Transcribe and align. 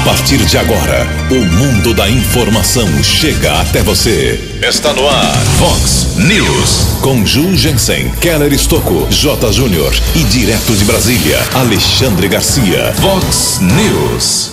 A 0.00 0.02
partir 0.02 0.38
de 0.38 0.56
agora, 0.56 1.06
o 1.30 1.44
mundo 1.44 1.92
da 1.92 2.08
informação 2.08 2.88
chega 3.04 3.60
até 3.60 3.82
você. 3.82 4.58
Está 4.66 4.94
no 4.94 5.06
ar, 5.06 5.36
Fox 5.58 6.16
News. 6.16 7.00
Com 7.02 7.24
Ju 7.26 7.54
Jensen, 7.54 8.10
Keller 8.18 8.50
Estocco, 8.50 9.06
J. 9.10 9.52
Júnior 9.52 9.92
e 10.16 10.24
direto 10.24 10.74
de 10.74 10.86
Brasília, 10.86 11.38
Alexandre 11.52 12.28
Garcia. 12.28 12.94
Fox 12.94 13.60
News. 13.60 14.52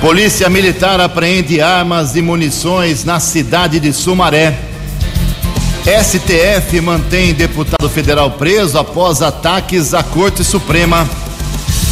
Polícia 0.00 0.48
Militar 0.48 1.00
apreende 1.00 1.60
armas 1.60 2.14
e 2.14 2.22
munições 2.22 3.04
na 3.04 3.18
cidade 3.18 3.80
de 3.80 3.92
Sumaré. 3.92 4.56
STF 5.84 6.80
mantém 6.80 7.34
deputado 7.34 7.90
federal 7.90 8.30
preso 8.30 8.78
após 8.78 9.22
ataques 9.22 9.92
à 9.92 10.04
Corte 10.04 10.44
Suprema. 10.44 11.25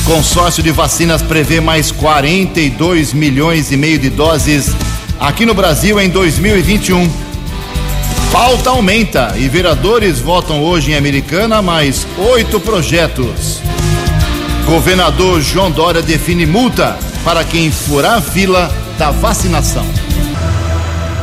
Consórcio 0.05 0.63
de 0.63 0.71
vacinas 0.71 1.23
prevê 1.23 1.61
mais 1.61 1.91
42 1.91 3.15
milhões 3.15 3.73
e 3.73 3.77
meio 3.77 3.99
de 3.99 4.11
doses 4.11 4.71
aqui 5.19 5.47
no 5.47 5.55
Brasil 5.55 5.99
em 5.99 6.11
2021. 6.11 7.11
Pauta 8.31 8.69
aumenta 8.69 9.35
e 9.39 9.49
vereadores 9.49 10.21
votam 10.21 10.63
hoje 10.63 10.93
em 10.93 10.95
Americana 10.95 11.63
mais 11.63 12.07
oito 12.19 12.61
projetos. 12.61 13.63
Governador 14.67 15.41
João 15.41 15.71
Dória 15.71 16.03
define 16.03 16.45
multa 16.45 16.99
para 17.25 17.43
quem 17.43 17.71
furar 17.71 18.19
a 18.19 18.21
fila 18.21 18.71
da 18.99 19.11
vacinação. 19.11 19.87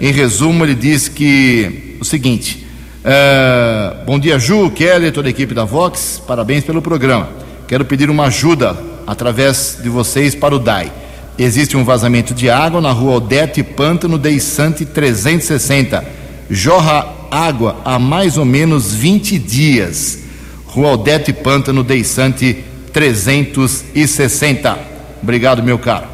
Em 0.01 0.11
resumo, 0.11 0.65
ele 0.65 0.73
diz 0.73 1.07
que 1.07 1.97
o 1.99 2.03
seguinte: 2.03 2.60
é, 3.03 3.95
bom 4.05 4.19
dia, 4.19 4.37
Ju, 4.37 4.69
Kelly, 4.69 5.11
toda 5.11 5.27
a 5.27 5.31
equipe 5.31 5.53
da 5.53 5.65
Vox, 5.65 6.21
parabéns 6.25 6.63
pelo 6.63 6.81
programa. 6.81 7.29
Quero 7.67 7.83
pedir 7.83 8.09
uma 8.09 8.25
ajuda 8.25 8.77
através 9.07 9.79
de 9.81 9.89
vocês 9.89 10.35
para 10.35 10.55
o 10.55 10.59
DAI. 10.59 10.91
Existe 11.37 11.75
um 11.75 11.83
vazamento 11.83 12.33
de 12.33 12.49
água 12.49 12.79
na 12.79 12.91
rua 12.91 13.15
Odete 13.15 13.63
Pântano 13.63 14.17
Deissante 14.17 14.85
360. 14.85 16.05
Jorra 16.49 17.07
água 17.31 17.77
há 17.83 17.97
mais 17.97 18.37
ou 18.37 18.45
menos 18.45 18.93
20 18.93 19.39
dias. 19.39 20.19
Rua 20.67 20.91
Odete 20.91 21.33
Pântano 21.33 21.83
Deissante 21.83 22.63
360. 22.93 24.77
Obrigado, 25.23 25.63
meu 25.63 25.79
caro. 25.79 26.05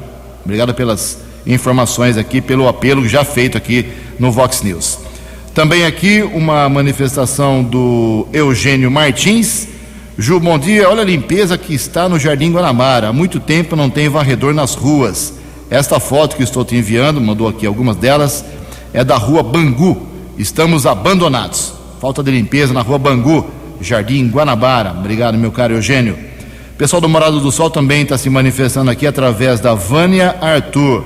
Obrigado 0.45 0.73
pelas 0.73 1.19
informações 1.45 2.17
aqui, 2.17 2.39
pelo 2.39 2.67
apelo 2.67 3.07
já 3.07 3.25
feito 3.25 3.57
aqui 3.57 3.85
no 4.19 4.31
Vox 4.31 4.61
News. 4.61 5.06
Também 5.57 5.85
aqui 5.85 6.21
uma 6.21 6.69
manifestação 6.69 7.63
do 7.63 8.27
Eugênio 8.31 8.91
Martins. 8.91 9.67
Ju, 10.15 10.39
bom 10.39 10.59
dia. 10.59 10.87
Olha 10.87 11.01
a 11.01 11.03
limpeza 11.03 11.57
que 11.57 11.73
está 11.73 12.07
no 12.07 12.19
Jardim 12.19 12.51
Guanabara. 12.51 13.07
Há 13.07 13.11
muito 13.11 13.39
tempo 13.39 13.75
não 13.75 13.89
tem 13.89 14.07
varredor 14.07 14.53
nas 14.53 14.75
ruas. 14.75 15.33
Esta 15.67 15.99
foto 15.99 16.35
que 16.35 16.43
estou 16.43 16.63
te 16.63 16.75
enviando, 16.75 17.19
mandou 17.19 17.47
aqui 17.47 17.65
algumas 17.65 17.95
delas, 17.95 18.45
é 18.93 19.03
da 19.03 19.17
rua 19.17 19.41
Bangu. 19.41 20.05
Estamos 20.37 20.85
abandonados. 20.85 21.73
Falta 21.99 22.21
de 22.21 22.29
limpeza 22.29 22.71
na 22.71 22.83
rua 22.83 22.99
Bangu, 22.99 23.47
Jardim 23.81 24.29
Guanabara. 24.29 24.91
Obrigado, 24.91 25.39
meu 25.39 25.51
caro 25.51 25.73
Eugênio. 25.73 26.19
Pessoal 26.77 27.01
do 27.01 27.09
Morado 27.09 27.39
do 27.39 27.51
Sol 27.51 27.71
também 27.71 28.03
está 28.03 28.15
se 28.15 28.29
manifestando 28.29 28.91
aqui 28.91 29.07
através 29.07 29.59
da 29.59 29.73
Vânia 29.73 30.35
Arthur. 30.39 31.03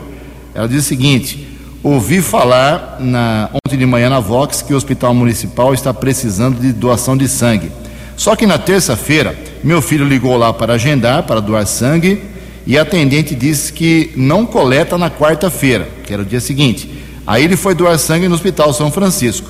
Ela 0.53 0.67
diz 0.67 0.83
o 0.83 0.87
seguinte: 0.89 1.50
ouvi 1.83 2.21
falar 2.21 2.97
na, 2.99 3.49
ontem 3.65 3.77
de 3.77 3.85
manhã 3.85 4.09
na 4.09 4.19
Vox 4.19 4.61
que 4.61 4.73
o 4.73 4.77
Hospital 4.77 5.13
Municipal 5.13 5.73
está 5.73 5.93
precisando 5.93 6.59
de 6.59 6.71
doação 6.71 7.17
de 7.17 7.27
sangue. 7.27 7.71
Só 8.15 8.35
que 8.35 8.45
na 8.45 8.57
terça-feira, 8.57 9.35
meu 9.63 9.81
filho 9.81 10.05
ligou 10.05 10.37
lá 10.37 10.53
para 10.53 10.73
agendar, 10.73 11.23
para 11.23 11.39
doar 11.39 11.65
sangue, 11.65 12.21
e 12.67 12.77
a 12.77 12.83
atendente 12.83 13.33
disse 13.33 13.73
que 13.73 14.11
não 14.15 14.45
coleta 14.45 14.97
na 14.97 15.09
quarta-feira, 15.09 15.89
que 16.03 16.13
era 16.13 16.21
o 16.21 16.25
dia 16.25 16.39
seguinte. 16.39 16.89
Aí 17.25 17.43
ele 17.43 17.55
foi 17.55 17.73
doar 17.73 17.97
sangue 17.97 18.27
no 18.27 18.35
Hospital 18.35 18.73
São 18.73 18.91
Francisco, 18.91 19.49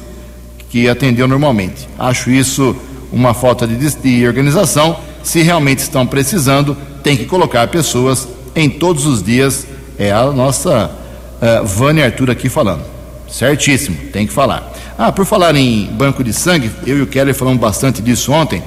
que 0.70 0.88
atendeu 0.88 1.28
normalmente. 1.28 1.88
Acho 2.00 2.32
isso 2.32 2.76
uma 3.12 3.34
falta 3.34 3.68
de, 3.68 3.76
de 3.76 4.26
organização. 4.26 4.98
Se 5.22 5.42
realmente 5.42 5.80
estão 5.80 6.08
precisando, 6.08 6.78
tem 7.04 7.18
que 7.18 7.26
colocar 7.26 7.68
pessoas 7.68 8.28
em 8.56 8.70
todos 8.70 9.06
os 9.06 9.22
dias. 9.22 9.68
É 10.00 10.12
a 10.12 10.32
nossa 10.32 11.01
uh, 11.42 11.66
Vânia 11.66 12.06
Arthur 12.06 12.30
aqui 12.30 12.50
falando. 12.50 12.84
Certíssimo, 13.28 13.98
tem 14.12 14.28
que 14.28 14.34
falar. 14.34 14.72
Ah, 14.98 15.12
por 15.12 15.26
falar 15.26 15.56
em 15.56 15.86
banco 15.86 16.24
de 16.24 16.34
sangue, 16.34 16.70
eu 16.86 17.00
e 17.00 17.02
o 17.02 17.08
Keller 17.08 17.34
falamos 17.34 17.60
bastante 17.60 18.02
disso 18.02 18.32
ontem, 18.32 18.62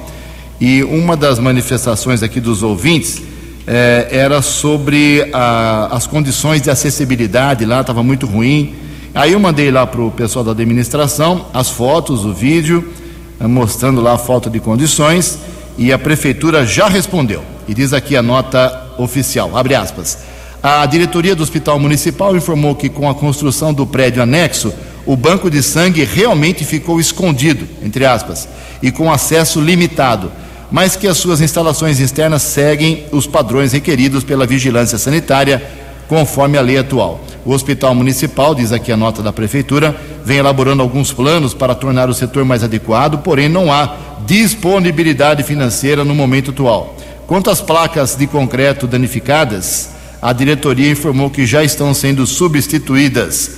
e 0.59 0.83
uma 0.83 1.15
das 1.15 1.37
manifestações 1.37 2.23
aqui 2.23 2.39
dos 2.39 2.63
ouvintes 2.63 3.21
eh, 3.67 4.07
era 4.11 4.41
sobre 4.41 5.29
a, 5.33 5.89
as 5.91 6.07
condições 6.07 6.61
de 6.61 6.69
acessibilidade 6.69 7.65
lá, 7.65 7.81
estava 7.81 8.03
muito 8.03 8.25
ruim. 8.25 8.75
Aí 9.13 9.33
eu 9.33 9.39
mandei 9.39 9.71
lá 9.71 9.87
para 9.87 10.01
o 10.01 10.11
pessoal 10.11 10.43
da 10.43 10.51
administração 10.51 11.45
as 11.53 11.69
fotos, 11.69 12.25
o 12.25 12.33
vídeo, 12.33 12.91
eh, 13.39 13.47
mostrando 13.47 14.01
lá 14.01 14.13
a 14.13 14.17
falta 14.17 14.49
de 14.49 14.59
condições, 14.59 15.39
e 15.77 15.91
a 15.91 15.99
prefeitura 15.99 16.65
já 16.65 16.87
respondeu. 16.87 17.43
E 17.67 17.73
diz 17.73 17.93
aqui 17.93 18.15
a 18.15 18.21
nota 18.21 18.93
oficial, 18.97 19.57
abre 19.57 19.75
aspas. 19.75 20.19
A 20.61 20.85
diretoria 20.85 21.35
do 21.35 21.43
Hospital 21.43 21.79
Municipal 21.79 22.35
informou 22.35 22.75
que, 22.75 22.89
com 22.89 23.09
a 23.09 23.15
construção 23.15 23.73
do 23.73 23.85
prédio 23.85 24.21
anexo, 24.21 24.73
o 25.05 25.15
banco 25.15 25.49
de 25.49 25.61
sangue 25.61 26.03
realmente 26.03 26.65
ficou 26.65 26.99
escondido, 26.99 27.67
entre 27.83 28.05
aspas, 28.05 28.47
e 28.81 28.91
com 28.91 29.11
acesso 29.11 29.61
limitado, 29.61 30.31
mas 30.71 30.95
que 30.95 31.07
as 31.07 31.17
suas 31.17 31.41
instalações 31.41 31.99
externas 31.99 32.41
seguem 32.41 33.05
os 33.11 33.27
padrões 33.27 33.71
requeridos 33.71 34.23
pela 34.23 34.47
vigilância 34.47 34.97
sanitária, 34.97 35.63
conforme 36.07 36.57
a 36.57 36.61
lei 36.61 36.77
atual. 36.77 37.19
O 37.45 37.51
Hospital 37.51 37.93
Municipal, 37.93 38.55
diz 38.55 38.71
aqui 38.71 38.91
a 38.91 38.97
nota 38.97 39.21
da 39.21 39.31
Prefeitura, 39.31 39.95
vem 40.23 40.37
elaborando 40.37 40.81
alguns 40.81 41.13
planos 41.13 41.53
para 41.53 41.75
tornar 41.75 42.09
o 42.09 42.13
setor 42.13 42.43
mais 42.43 42.63
adequado, 42.63 43.19
porém 43.19 43.47
não 43.47 43.71
há 43.71 43.95
disponibilidade 44.25 45.43
financeira 45.43 46.03
no 46.03 46.15
momento 46.15 46.49
atual. 46.49 46.95
Quanto 47.27 47.51
às 47.51 47.61
placas 47.61 48.15
de 48.15 48.25
concreto 48.25 48.87
danificadas, 48.87 49.94
a 50.21 50.33
diretoria 50.33 50.91
informou 50.91 51.29
que 51.29 51.45
já 51.45 51.63
estão 51.63 51.93
sendo 51.93 52.25
substituídas. 52.25 53.51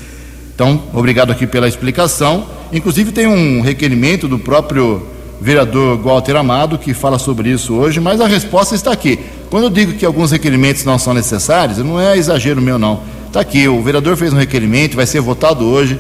Então, 0.53 0.81
obrigado 0.93 1.31
aqui 1.31 1.45
pela 1.45 1.67
explicação. 1.67 2.47
Inclusive, 2.73 3.11
tem 3.11 3.27
um 3.27 3.61
requerimento 3.61 4.27
do 4.27 4.39
próprio 4.39 5.05
vereador 5.39 5.97
Walter 6.01 6.35
Amado, 6.35 6.77
que 6.77 6.93
fala 6.93 7.19
sobre 7.19 7.49
isso 7.49 7.75
hoje, 7.75 7.99
mas 7.99 8.19
a 8.19 8.27
resposta 8.27 8.75
está 8.75 8.91
aqui. 8.91 9.19
Quando 9.49 9.65
eu 9.65 9.69
digo 9.69 9.93
que 9.93 10.05
alguns 10.05 10.31
requerimentos 10.31 10.83
não 10.83 10.97
são 10.97 11.13
necessários, 11.13 11.77
não 11.77 11.99
é 11.99 12.17
exagero 12.17 12.61
meu, 12.61 12.79
não. 12.79 13.01
Está 13.27 13.41
aqui, 13.41 13.67
o 13.67 13.81
vereador 13.81 14.17
fez 14.17 14.33
um 14.33 14.37
requerimento, 14.37 14.95
vai 14.95 15.05
ser 15.05 15.21
votado 15.21 15.65
hoje. 15.65 15.99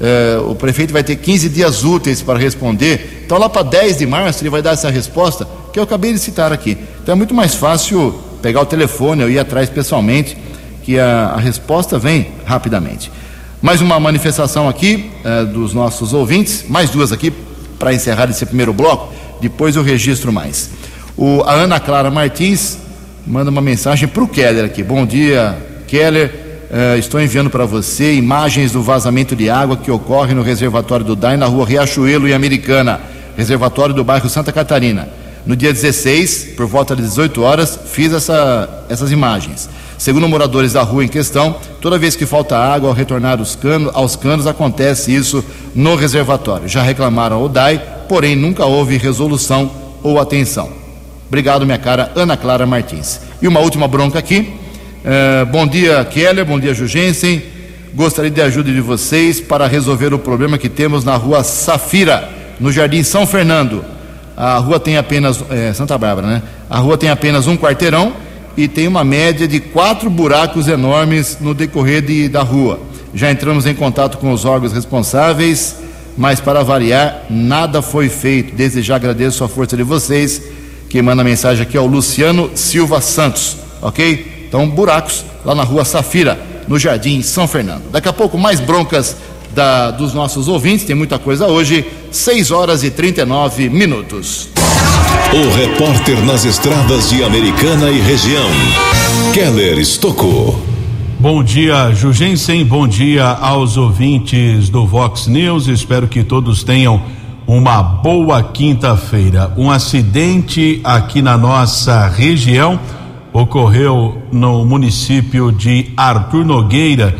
É, 0.00 0.38
o 0.46 0.54
prefeito 0.54 0.92
vai 0.92 1.02
ter 1.02 1.16
15 1.16 1.48
dias 1.48 1.84
úteis 1.84 2.22
para 2.22 2.38
responder. 2.38 3.22
Então, 3.26 3.36
lá 3.36 3.48
para 3.48 3.62
10 3.62 3.98
de 3.98 4.06
março, 4.06 4.42
ele 4.42 4.50
vai 4.50 4.62
dar 4.62 4.72
essa 4.72 4.90
resposta 4.90 5.46
que 5.72 5.78
eu 5.78 5.82
acabei 5.82 6.12
de 6.12 6.18
citar 6.18 6.52
aqui. 6.52 6.78
Então, 7.02 7.12
é 7.12 7.16
muito 7.16 7.34
mais 7.34 7.54
fácil 7.54 8.14
pegar 8.42 8.60
o 8.60 8.66
telefone 8.66 9.22
ou 9.22 9.30
ir 9.30 9.38
atrás 9.38 9.68
pessoalmente, 9.68 10.36
que 10.82 10.98
a, 10.98 11.34
a 11.34 11.36
resposta 11.38 11.98
vem 11.98 12.28
rapidamente. 12.44 13.10
Mais 13.60 13.80
uma 13.80 13.98
manifestação 13.98 14.68
aqui 14.68 15.10
é, 15.24 15.44
dos 15.44 15.74
nossos 15.74 16.12
ouvintes, 16.12 16.64
mais 16.68 16.90
duas 16.90 17.10
aqui 17.10 17.32
para 17.78 17.92
encerrar 17.92 18.30
esse 18.30 18.46
primeiro 18.46 18.72
bloco, 18.72 19.12
depois 19.40 19.76
eu 19.76 19.82
registro 19.82 20.32
mais. 20.32 20.70
O, 21.16 21.42
a 21.42 21.52
Ana 21.52 21.80
Clara 21.80 22.10
Martins 22.10 22.78
manda 23.26 23.50
uma 23.50 23.60
mensagem 23.60 24.08
para 24.08 24.22
o 24.22 24.28
Keller 24.28 24.64
aqui. 24.64 24.82
Bom 24.82 25.04
dia, 25.04 25.56
Keller. 25.86 26.46
Uh, 26.70 26.98
estou 26.98 27.20
enviando 27.20 27.48
para 27.48 27.64
você 27.64 28.12
imagens 28.14 28.72
do 28.72 28.82
vazamento 28.82 29.34
de 29.34 29.48
água 29.48 29.76
que 29.76 29.90
ocorre 29.90 30.34
no 30.34 30.42
reservatório 30.42 31.04
do 31.04 31.16
DAI 31.16 31.36
na 31.36 31.46
rua 31.46 31.66
Riachuelo 31.66 32.28
e 32.28 32.34
Americana, 32.34 33.00
reservatório 33.36 33.94
do 33.94 34.04
bairro 34.04 34.28
Santa 34.28 34.52
Catarina. 34.52 35.08
No 35.46 35.56
dia 35.56 35.72
16, 35.72 36.54
por 36.56 36.66
volta 36.66 36.94
das 36.94 37.06
18 37.06 37.42
horas, 37.42 37.78
fiz 37.86 38.12
essa, 38.12 38.84
essas 38.88 39.10
imagens. 39.10 39.68
Segundo 39.98 40.28
moradores 40.28 40.74
da 40.74 40.82
rua 40.82 41.04
em 41.04 41.08
questão, 41.08 41.56
toda 41.80 41.98
vez 41.98 42.14
que 42.14 42.24
falta 42.24 42.56
água 42.56 42.88
ao 42.88 42.94
retornar 42.94 43.38
cano, 43.60 43.90
aos 43.94 44.14
canos, 44.14 44.46
acontece 44.46 45.14
isso 45.14 45.44
no 45.74 45.96
reservatório. 45.96 46.68
Já 46.68 46.82
reclamaram 46.82 47.38
ao 47.38 47.48
DAI, 47.48 47.82
porém 48.08 48.36
nunca 48.36 48.64
houve 48.64 48.96
resolução 48.96 49.70
ou 50.02 50.20
atenção. 50.20 50.70
Obrigado, 51.26 51.66
minha 51.66 51.78
cara 51.78 52.12
Ana 52.14 52.36
Clara 52.36 52.64
Martins. 52.64 53.20
E 53.42 53.48
uma 53.48 53.60
última 53.60 53.88
bronca 53.88 54.18
aqui. 54.18 54.54
Uh, 55.04 55.46
bom 55.46 55.66
dia, 55.66 56.04
Keller. 56.04 56.44
Bom 56.44 56.60
dia, 56.60 56.72
Jugensen. 56.72 57.42
Gostaria 57.94 58.30
de 58.30 58.40
ajuda 58.40 58.70
de 58.70 58.80
vocês 58.80 59.40
para 59.40 59.66
resolver 59.66 60.14
o 60.14 60.18
problema 60.18 60.58
que 60.58 60.68
temos 60.68 61.04
na 61.04 61.16
rua 61.16 61.42
Safira, 61.42 62.28
no 62.60 62.70
Jardim 62.70 63.02
São 63.02 63.26
Fernando. 63.26 63.84
A 64.40 64.58
rua 64.58 64.78
tem 64.78 64.96
apenas. 64.96 65.42
É, 65.50 65.72
Santa 65.72 65.98
Bárbara, 65.98 66.28
né? 66.28 66.42
A 66.70 66.78
rua 66.78 66.96
tem 66.96 67.10
apenas 67.10 67.48
um 67.48 67.56
quarteirão 67.56 68.12
e 68.56 68.68
tem 68.68 68.86
uma 68.86 69.02
média 69.02 69.48
de 69.48 69.58
quatro 69.58 70.08
buracos 70.08 70.68
enormes 70.68 71.38
no 71.40 71.52
decorrer 71.52 72.02
de, 72.02 72.28
da 72.28 72.42
rua. 72.42 72.78
Já 73.12 73.32
entramos 73.32 73.66
em 73.66 73.74
contato 73.74 74.16
com 74.18 74.30
os 74.30 74.44
órgãos 74.44 74.72
responsáveis, 74.72 75.74
mas 76.16 76.38
para 76.38 76.62
variar, 76.62 77.24
nada 77.28 77.82
foi 77.82 78.08
feito. 78.08 78.54
Desde 78.54 78.80
já 78.80 78.94
agradeço 78.94 79.42
a 79.42 79.48
força 79.48 79.76
de 79.76 79.82
vocês. 79.82 80.40
Quem 80.88 81.02
manda 81.02 81.24
mensagem 81.24 81.64
aqui 81.64 81.76
é 81.76 81.80
o 81.80 81.86
Luciano 81.86 82.52
Silva 82.54 83.00
Santos, 83.00 83.56
ok? 83.82 84.46
Então, 84.48 84.68
buracos 84.68 85.24
lá 85.44 85.52
na 85.52 85.64
rua 85.64 85.84
Safira, 85.84 86.38
no 86.68 86.78
Jardim 86.78 87.22
São 87.22 87.48
Fernando. 87.48 87.90
Daqui 87.90 88.08
a 88.08 88.12
pouco, 88.12 88.38
mais 88.38 88.60
broncas 88.60 89.16
da, 89.58 89.90
dos 89.90 90.14
nossos 90.14 90.46
ouvintes, 90.46 90.86
tem 90.86 90.94
muita 90.94 91.18
coisa 91.18 91.48
hoje, 91.48 91.84
6 92.12 92.52
horas 92.52 92.84
e 92.84 92.92
39 92.92 93.68
minutos. 93.68 94.50
O 95.32 95.56
repórter 95.56 96.24
nas 96.24 96.44
estradas 96.44 97.10
de 97.10 97.24
Americana 97.24 97.90
e 97.90 98.00
região, 98.00 98.48
Keller 99.34 99.76
Estocou. 99.80 100.62
Bom 101.18 101.42
dia, 101.42 101.92
Jugensen. 101.92 102.64
Bom 102.64 102.86
dia 102.86 103.26
aos 103.26 103.76
ouvintes 103.76 104.68
do 104.68 104.86
Vox 104.86 105.26
News. 105.26 105.66
Espero 105.66 106.06
que 106.06 106.22
todos 106.22 106.62
tenham 106.62 107.02
uma 107.44 107.82
boa 107.82 108.40
quinta-feira. 108.44 109.52
Um 109.56 109.72
acidente 109.72 110.80
aqui 110.84 111.20
na 111.20 111.36
nossa 111.36 112.06
região 112.06 112.78
ocorreu 113.32 114.22
no 114.30 114.64
município 114.64 115.50
de 115.50 115.90
Arthur 115.96 116.44
Nogueira, 116.44 117.16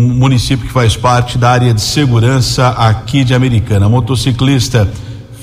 um 0.00 0.14
município 0.14 0.66
que 0.66 0.72
faz 0.72 0.96
parte 0.96 1.36
da 1.36 1.50
área 1.50 1.74
de 1.74 1.80
segurança 1.80 2.68
aqui 2.68 3.22
de 3.22 3.34
Americana. 3.34 3.88
Motociclista 3.88 4.90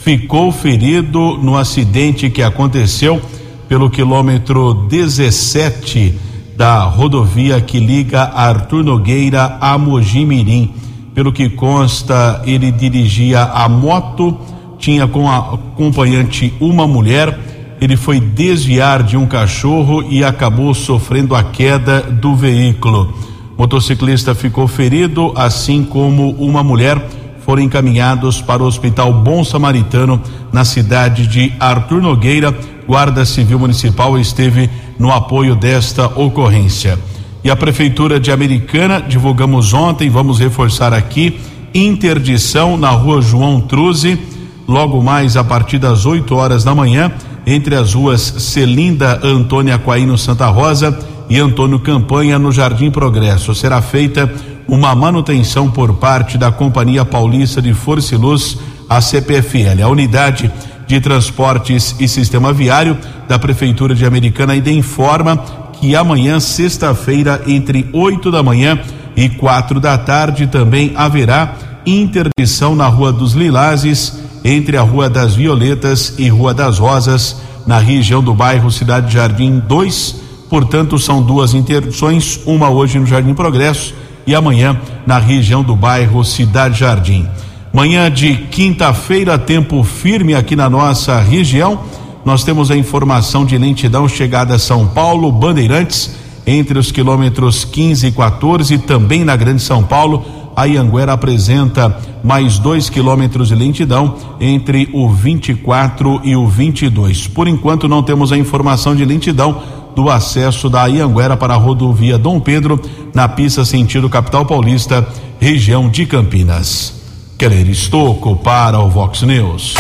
ficou 0.03 0.51
ferido 0.51 1.37
no 1.37 1.55
acidente 1.55 2.29
que 2.29 2.41
aconteceu 2.41 3.21
pelo 3.69 3.89
quilômetro 3.89 4.73
17 4.89 6.17
da 6.55 6.83
rodovia 6.83 7.61
que 7.61 7.79
liga 7.79 8.23
Arthur 8.23 8.83
Nogueira 8.83 9.57
a 9.61 9.77
Mojimirim. 9.77 10.73
Pelo 11.13 11.31
que 11.31 11.49
consta, 11.49 12.41
ele 12.45 12.71
dirigia 12.71 13.43
a 13.43 13.69
moto, 13.69 14.37
tinha 14.79 15.07
com 15.07 15.29
a 15.29 15.37
acompanhante 15.37 16.53
uma 16.59 16.87
mulher 16.87 17.37
ele 17.79 17.95
foi 17.95 18.19
desviar 18.19 19.03
de 19.03 19.15
um 19.15 19.27
cachorro 19.27 20.03
e 20.09 20.23
acabou 20.23 20.73
sofrendo 20.73 21.35
a 21.35 21.43
queda 21.43 22.01
do 22.01 22.35
veículo. 22.35 23.13
Motociclista 23.57 24.35
ficou 24.35 24.67
ferido, 24.67 25.33
assim 25.35 25.83
como 25.83 26.29
uma 26.31 26.63
mulher 26.63 27.03
foram 27.39 27.63
encaminhados 27.63 28.41
para 28.41 28.61
o 28.61 28.65
Hospital 28.67 29.11
Bom 29.13 29.43
Samaritano 29.43 30.21
na 30.51 30.63
cidade 30.63 31.25
de 31.25 31.53
Arthur 31.59 32.01
Nogueira. 32.01 32.53
Guarda 32.85 33.25
Civil 33.25 33.57
Municipal 33.57 34.19
esteve 34.19 34.69
no 34.99 35.11
apoio 35.11 35.55
desta 35.55 36.05
ocorrência. 36.05 36.99
E 37.43 37.49
a 37.49 37.55
Prefeitura 37.55 38.19
de 38.19 38.31
Americana, 38.31 39.01
divulgamos 39.01 39.73
ontem, 39.73 40.09
vamos 40.09 40.39
reforçar 40.39 40.93
aqui, 40.93 41.39
interdição 41.73 42.77
na 42.77 42.89
rua 42.89 43.21
João 43.21 43.61
Truze, 43.61 44.19
logo 44.67 45.01
mais 45.01 45.37
a 45.37 45.43
partir 45.43 45.79
das 45.79 46.05
8 46.05 46.35
horas 46.35 46.63
da 46.63 46.75
manhã 46.75 47.11
entre 47.45 47.75
as 47.75 47.93
ruas 47.93 48.21
Celinda 48.21 49.21
Antônia 49.23 49.75
Aquaino 49.75 50.17
Santa 50.17 50.47
Rosa 50.47 51.16
e 51.29 51.39
Antônio 51.39 51.79
Campanha 51.79 52.39
no 52.39 52.51
Jardim 52.51 52.89
Progresso. 52.89 53.53
Será 53.53 53.81
feita 53.81 54.31
uma 54.67 54.93
manutenção 54.95 55.69
por 55.69 55.95
parte 55.95 56.37
da 56.37 56.51
Companhia 56.51 57.05
Paulista 57.05 57.61
de 57.61 57.73
Força 57.73 58.15
e 58.15 58.17
Luz, 58.17 58.57
a 58.89 59.01
CPFL. 59.01 59.83
A 59.83 59.87
unidade 59.87 60.51
de 60.85 61.01
transportes 61.01 61.95
e 61.99 62.07
sistema 62.07 62.53
viário 62.53 62.97
da 63.27 63.37
Prefeitura 63.37 63.93
de 63.93 64.05
Americana 64.05 64.53
ainda 64.53 64.71
informa 64.71 65.37
que 65.73 65.95
amanhã, 65.95 66.39
sexta-feira, 66.39 67.41
entre 67.45 67.89
8 67.93 68.31
da 68.31 68.41
manhã 68.41 68.79
e 69.15 69.29
quatro 69.29 69.79
da 69.79 69.97
tarde, 69.97 70.47
também 70.47 70.93
haverá 70.95 71.55
interdição 71.85 72.75
na 72.75 72.87
Rua 72.87 73.11
dos 73.11 73.33
Lilazes 73.33 74.19
entre 74.43 74.77
a 74.77 74.81
Rua 74.81 75.09
das 75.09 75.35
Violetas 75.35 76.15
e 76.17 76.29
Rua 76.29 76.53
das 76.53 76.79
Rosas, 76.79 77.37
na 77.65 77.79
região 77.79 78.23
do 78.23 78.33
bairro 78.33 78.71
Cidade 78.71 79.13
Jardim 79.13 79.59
2. 79.59 80.26
Portanto, 80.49 80.97
são 80.97 81.21
duas 81.21 81.53
interdições, 81.53 82.39
uma 82.45 82.69
hoje 82.69 82.99
no 82.99 83.05
Jardim 83.05 83.33
Progresso 83.33 83.93
e 84.25 84.33
amanhã 84.33 84.79
na 85.05 85.17
região 85.17 85.63
do 85.63 85.75
bairro 85.75 86.23
Cidade 86.23 86.79
Jardim. 86.79 87.27
Manhã 87.73 88.09
de 88.09 88.35
quinta-feira, 88.35 89.37
tempo 89.37 89.83
firme 89.83 90.33
aqui 90.33 90.55
na 90.55 90.69
nossa 90.69 91.19
região. 91.19 91.79
Nós 92.25 92.43
temos 92.43 92.71
a 92.71 92.77
informação 92.77 93.45
de 93.45 93.57
lentidão 93.57 94.07
chegada 94.07 94.55
a 94.55 94.59
São 94.59 94.87
Paulo, 94.87 95.31
Bandeirantes, 95.31 96.15
entre 96.45 96.79
os 96.79 96.91
quilômetros 96.91 97.65
15 97.65 98.07
e 98.07 98.11
14, 98.11 98.77
também 98.79 99.23
na 99.23 99.35
Grande 99.35 99.61
São 99.61 99.83
Paulo 99.83 100.25
a 100.57 100.65
Ianguera 100.65 101.13
apresenta 101.13 101.95
mais 102.23 102.57
dois 102.57 102.89
quilômetros 102.89 103.49
de 103.49 103.53
lentidão 103.53 104.15
entre 104.41 104.89
o 104.91 105.07
24 105.07 106.21
e 106.23 106.35
o 106.35 106.47
22. 106.47 107.27
Por 107.27 107.47
enquanto, 107.47 107.87
não 107.87 108.01
temos 108.01 108.31
a 108.31 108.37
informação 108.39 108.95
de 108.95 109.05
lentidão 109.05 109.61
do 109.97 110.11
acesso 110.11 110.69
da 110.69 110.85
Ianguera 110.85 111.35
para 111.35 111.55
a 111.55 111.57
rodovia 111.57 112.19
Dom 112.19 112.39
Pedro, 112.39 112.79
na 113.15 113.27
pista 113.27 113.65
sentido 113.65 114.07
capital 114.07 114.45
paulista, 114.45 115.03
região 115.39 115.89
de 115.89 116.05
Campinas. 116.05 116.93
Querer 117.35 117.67
Estoco 117.67 118.35
para 118.35 118.79
o 118.79 118.91
Vox 118.91 119.23
News. 119.23 119.73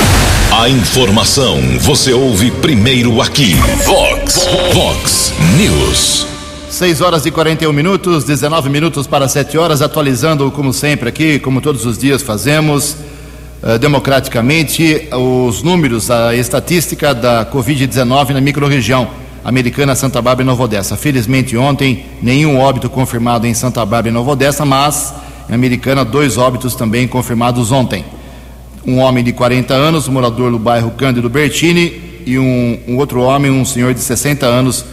A 0.59 0.67
informação 0.69 1.59
você 1.81 2.13
ouve 2.13 2.49
primeiro 2.49 3.21
aqui. 3.21 3.53
Vox, 3.85 4.49
Vox 4.73 5.33
News. 5.55 6.25
6 6.67 7.01
horas 7.01 7.27
e 7.27 7.29
41 7.29 7.71
minutos, 7.71 8.23
19 8.23 8.71
minutos 8.71 9.05
para 9.05 9.27
7 9.27 9.55
horas, 9.55 9.83
atualizando 9.83 10.49
como 10.49 10.73
sempre 10.73 11.09
aqui, 11.09 11.37
como 11.37 11.61
todos 11.61 11.85
os 11.85 11.95
dias 11.95 12.23
fazemos, 12.23 12.97
uh, 13.61 13.77
democraticamente, 13.77 15.09
os 15.11 15.61
números, 15.61 16.09
a 16.09 16.33
estatística 16.35 17.13
da 17.13 17.45
Covid-19 17.45 18.29
na 18.29 18.41
microrregião 18.41 19.26
americana 19.47 19.95
Santa 19.95 20.21
Bárbara 20.21 20.43
e 20.43 20.45
Nova 20.45 20.63
Odessa. 20.63 20.97
Felizmente 20.97 21.55
ontem, 21.55 22.05
nenhum 22.21 22.59
óbito 22.59 22.89
confirmado 22.89 23.47
em 23.47 23.53
Santa 23.53 23.79
Bárbara 23.79 24.09
e 24.09 24.11
Nova 24.11 24.31
Odessa, 24.31 24.65
mas 24.65 25.13
em 25.49 25.53
Americana, 25.53 26.03
dois 26.03 26.37
óbitos 26.37 26.75
também 26.75 27.07
confirmados 27.07 27.71
ontem. 27.71 28.03
Um 28.85 28.97
homem 28.97 29.23
de 29.23 29.31
40 29.31 29.73
anos, 29.73 30.09
morador 30.09 30.51
do 30.51 30.59
bairro 30.59 30.91
Cândido 30.91 31.29
Bertini, 31.29 32.21
e 32.25 32.37
um, 32.37 32.77
um 32.89 32.97
outro 32.97 33.21
homem, 33.21 33.49
um 33.49 33.63
senhor 33.63 33.93
de 33.93 34.01
60 34.01 34.45
anos, 34.45 34.83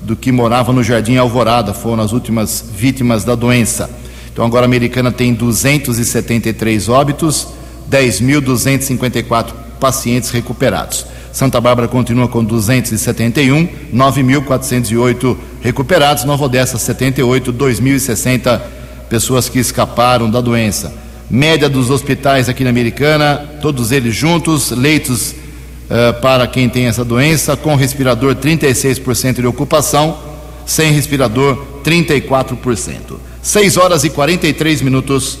do 0.00 0.16
que 0.16 0.32
morava 0.32 0.72
no 0.72 0.82
Jardim 0.82 1.18
Alvorada, 1.18 1.74
foram 1.74 2.02
as 2.02 2.12
últimas 2.12 2.64
vítimas 2.74 3.24
da 3.24 3.34
doença. 3.34 3.90
Então 4.32 4.42
agora 4.42 4.64
a 4.64 4.68
americana 4.68 5.12
tem 5.12 5.34
273 5.34 6.88
óbitos, 6.88 7.48
10.254 7.90 9.52
pacientes 9.78 10.30
recuperados. 10.30 11.04
Santa 11.38 11.60
Bárbara 11.60 11.86
continua 11.86 12.26
com 12.26 12.42
271, 12.42 13.68
9.408 13.94 15.36
recuperados. 15.60 16.24
Nova 16.24 16.46
Odessa, 16.46 16.78
78, 16.78 17.52
2.060 17.52 18.60
pessoas 19.08 19.48
que 19.48 19.60
escaparam 19.60 20.28
da 20.28 20.40
doença. 20.40 20.92
Média 21.30 21.68
dos 21.68 21.90
hospitais 21.90 22.48
aqui 22.48 22.64
na 22.64 22.70
Americana, 22.70 23.36
todos 23.62 23.92
eles 23.92 24.16
juntos, 24.16 24.72
leitos 24.72 25.30
uh, 25.30 26.20
para 26.20 26.44
quem 26.48 26.68
tem 26.68 26.86
essa 26.86 27.04
doença, 27.04 27.56
com 27.56 27.76
respirador 27.76 28.34
36% 28.34 29.34
de 29.34 29.46
ocupação, 29.46 30.18
sem 30.66 30.90
respirador 30.90 31.56
34%. 31.84 33.14
6 33.40 33.76
horas 33.76 34.02
e 34.02 34.10
43 34.10 34.82
minutos. 34.82 35.38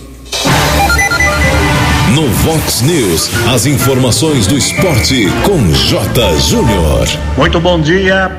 No 2.14 2.26
Vox 2.28 2.80
News, 2.80 3.30
as 3.52 3.66
informações 3.66 4.46
do 4.46 4.56
esporte 4.56 5.26
com 5.44 5.72
J. 5.72 6.38
Júnior. 6.40 7.06
Muito 7.36 7.60
bom 7.60 7.80
dia. 7.80 8.30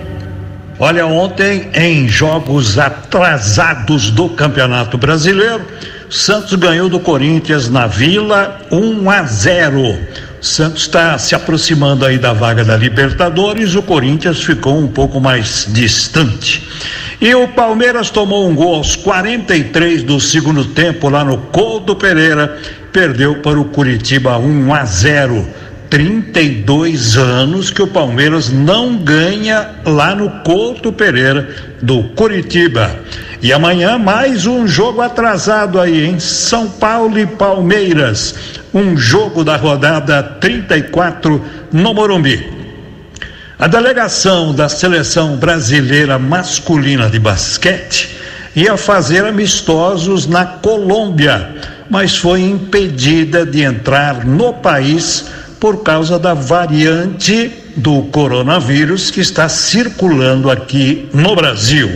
Olha, 0.80 1.06
ontem 1.06 1.70
em 1.74 2.08
jogos 2.08 2.80
atrasados 2.80 4.10
do 4.10 4.30
Campeonato 4.30 4.98
Brasileiro, 4.98 5.62
Santos 6.10 6.56
ganhou 6.56 6.90
do 6.90 7.00
Corinthians 7.00 7.70
na 7.70 7.86
Vila 7.86 8.60
1 8.72 9.10
a 9.10 9.24
0. 9.24 10.00
Santos 10.42 10.84
está 10.84 11.18
se 11.18 11.36
aproximando 11.36 12.06
aí 12.06 12.18
da 12.18 12.34
vaga 12.34 12.64
da 12.64 12.76
Libertadores, 12.76 13.76
o 13.76 13.84
Corinthians 13.84 14.42
ficou 14.42 14.80
um 14.80 14.88
pouco 14.88 15.20
mais 15.20 15.68
distante. 15.70 16.68
E 17.22 17.36
o 17.36 17.50
Palmeiras 17.50 18.10
tomou 18.10 18.50
um 18.50 18.56
gol 18.56 18.76
aos 18.76 18.96
43 18.96 20.04
do 20.04 20.22
segundo 20.22 20.64
tempo 20.64 21.10
lá 21.10 21.26
no 21.26 21.38
Couto 21.38 21.94
Pereira, 21.94 22.58
perdeu 22.92 23.42
para 23.42 23.60
o 23.60 23.66
Curitiba 23.66 24.38
1 24.38 24.74
a 24.74 24.86
0. 24.86 25.48
32 25.90 27.18
anos 27.18 27.72
que 27.72 27.82
o 27.82 27.88
Palmeiras 27.88 28.52
não 28.52 28.96
ganha 28.98 29.72
lá 29.84 30.14
no 30.14 30.30
Couto 30.44 30.94
Pereira 30.94 31.50
do 31.82 32.04
Curitiba. 32.10 32.96
E 33.42 33.52
amanhã 33.52 33.98
mais 33.98 34.46
um 34.46 34.68
jogo 34.68 35.02
atrasado 35.02 35.80
aí 35.80 36.06
em 36.06 36.20
São 36.20 36.70
Paulo 36.70 37.18
e 37.18 37.26
Palmeiras. 37.26 38.36
Um 38.72 38.96
jogo 38.96 39.44
da 39.44 39.56
rodada 39.56 40.22
34 40.22 41.44
no 41.72 41.94
Morumbi. 41.94 42.60
A 43.58 43.68
delegação 43.68 44.54
da 44.54 44.70
seleção 44.70 45.38
brasileira 45.38 46.20
masculina 46.20 47.10
de 47.10 47.20
basquete 47.20 48.16
ia 48.56 48.78
fazer 48.78 49.26
amistosos 49.26 50.28
na 50.28 50.46
Colômbia, 50.46 51.50
mas 51.90 52.16
foi 52.16 52.42
impedida 52.42 53.46
de 53.46 53.62
entrar 53.62 54.26
no 54.26 54.54
país 54.54 55.26
por 55.60 55.84
causa 55.84 56.18
da 56.18 56.34
variante 56.34 57.52
do 57.76 58.04
coronavírus 58.04 59.12
que 59.12 59.22
está 59.22 59.50
circulando 59.50 60.50
aqui 60.50 61.10
no 61.14 61.36
Brasil. 61.36 61.90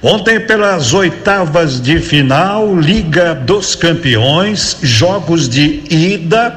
Ontem, 0.00 0.38
pelas 0.40 0.94
oitavas 0.94 1.80
de 1.80 1.98
final, 1.98 2.78
Liga 2.78 3.34
dos 3.34 3.74
Campeões, 3.74 4.76
jogos 4.80 5.48
de 5.48 5.82
ida 5.90 6.54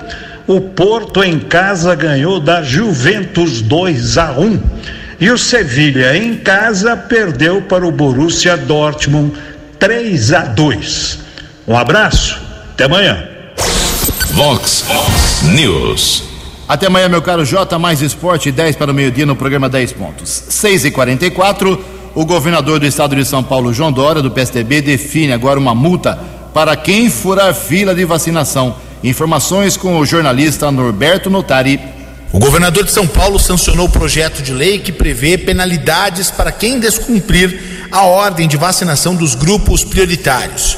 o 0.47 0.59
Porto 0.59 1.23
em 1.23 1.39
casa 1.39 1.95
ganhou 1.95 2.39
da 2.39 2.61
Juventus 2.61 3.61
2 3.61 4.17
a 4.17 4.31
1 4.31 4.59
e 5.19 5.29
o 5.29 5.37
Sevilha 5.37 6.17
em 6.17 6.35
casa 6.35 6.97
perdeu 6.97 7.61
para 7.61 7.87
o 7.87 7.91
Borussia 7.91 8.57
Dortmund 8.57 9.33
3 9.79 10.33
a 10.33 10.39
2. 10.41 11.19
Um 11.67 11.77
abraço, 11.77 12.41
até 12.73 12.85
amanhã. 12.85 13.27
Vox 14.31 14.85
News. 15.43 16.23
Até 16.67 16.87
amanhã, 16.87 17.09
meu 17.09 17.21
caro 17.21 17.45
J, 17.45 17.77
mais 17.77 18.01
esporte, 18.01 18.51
10 18.51 18.75
para 18.75 18.91
o 18.91 18.93
meio-dia 18.93 19.25
no 19.25 19.35
programa 19.35 19.67
10 19.67 19.93
pontos. 19.93 20.43
6 20.49 20.85
e 20.85 20.91
44 20.91 22.01
o 22.13 22.25
governador 22.25 22.77
do 22.77 22.85
estado 22.85 23.15
de 23.15 23.23
São 23.23 23.41
Paulo, 23.41 23.73
João 23.73 23.91
Dória, 23.91 24.21
do 24.21 24.29
PSDB, 24.29 24.81
define 24.81 25.31
agora 25.31 25.57
uma 25.57 25.73
multa 25.73 26.19
para 26.53 26.75
quem 26.75 27.09
furar 27.09 27.53
fila 27.53 27.95
de 27.95 28.03
vacinação. 28.03 28.75
Informações 29.01 29.77
com 29.77 29.97
o 29.97 30.05
jornalista 30.05 30.69
Norberto 30.71 31.29
Notari. 31.29 31.79
O 32.33 32.39
governador 32.39 32.83
de 32.83 32.91
São 32.91 33.07
Paulo 33.07 33.39
sancionou 33.39 33.85
o 33.85 33.91
projeto 33.91 34.41
de 34.41 34.53
lei 34.53 34.79
que 34.79 34.91
prevê 34.91 35.37
penalidades 35.37 36.29
para 36.29 36.51
quem 36.51 36.81
descumprir 36.81 37.87
a 37.89 38.03
ordem 38.03 38.45
de 38.45 38.57
vacinação 38.57 39.15
dos 39.15 39.33
grupos 39.33 39.85
prioritários. 39.85 40.77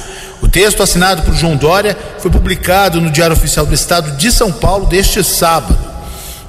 Texto 0.54 0.84
assinado 0.84 1.24
por 1.24 1.34
João 1.34 1.58
Dória 1.58 1.98
foi 2.20 2.30
publicado 2.30 3.02
no 3.02 3.10
Diário 3.10 3.36
Oficial 3.36 3.66
do 3.66 3.74
Estado 3.74 4.12
de 4.12 4.32
São 4.32 4.52
Paulo 4.52 4.86
deste 4.86 5.24
sábado. 5.24 5.76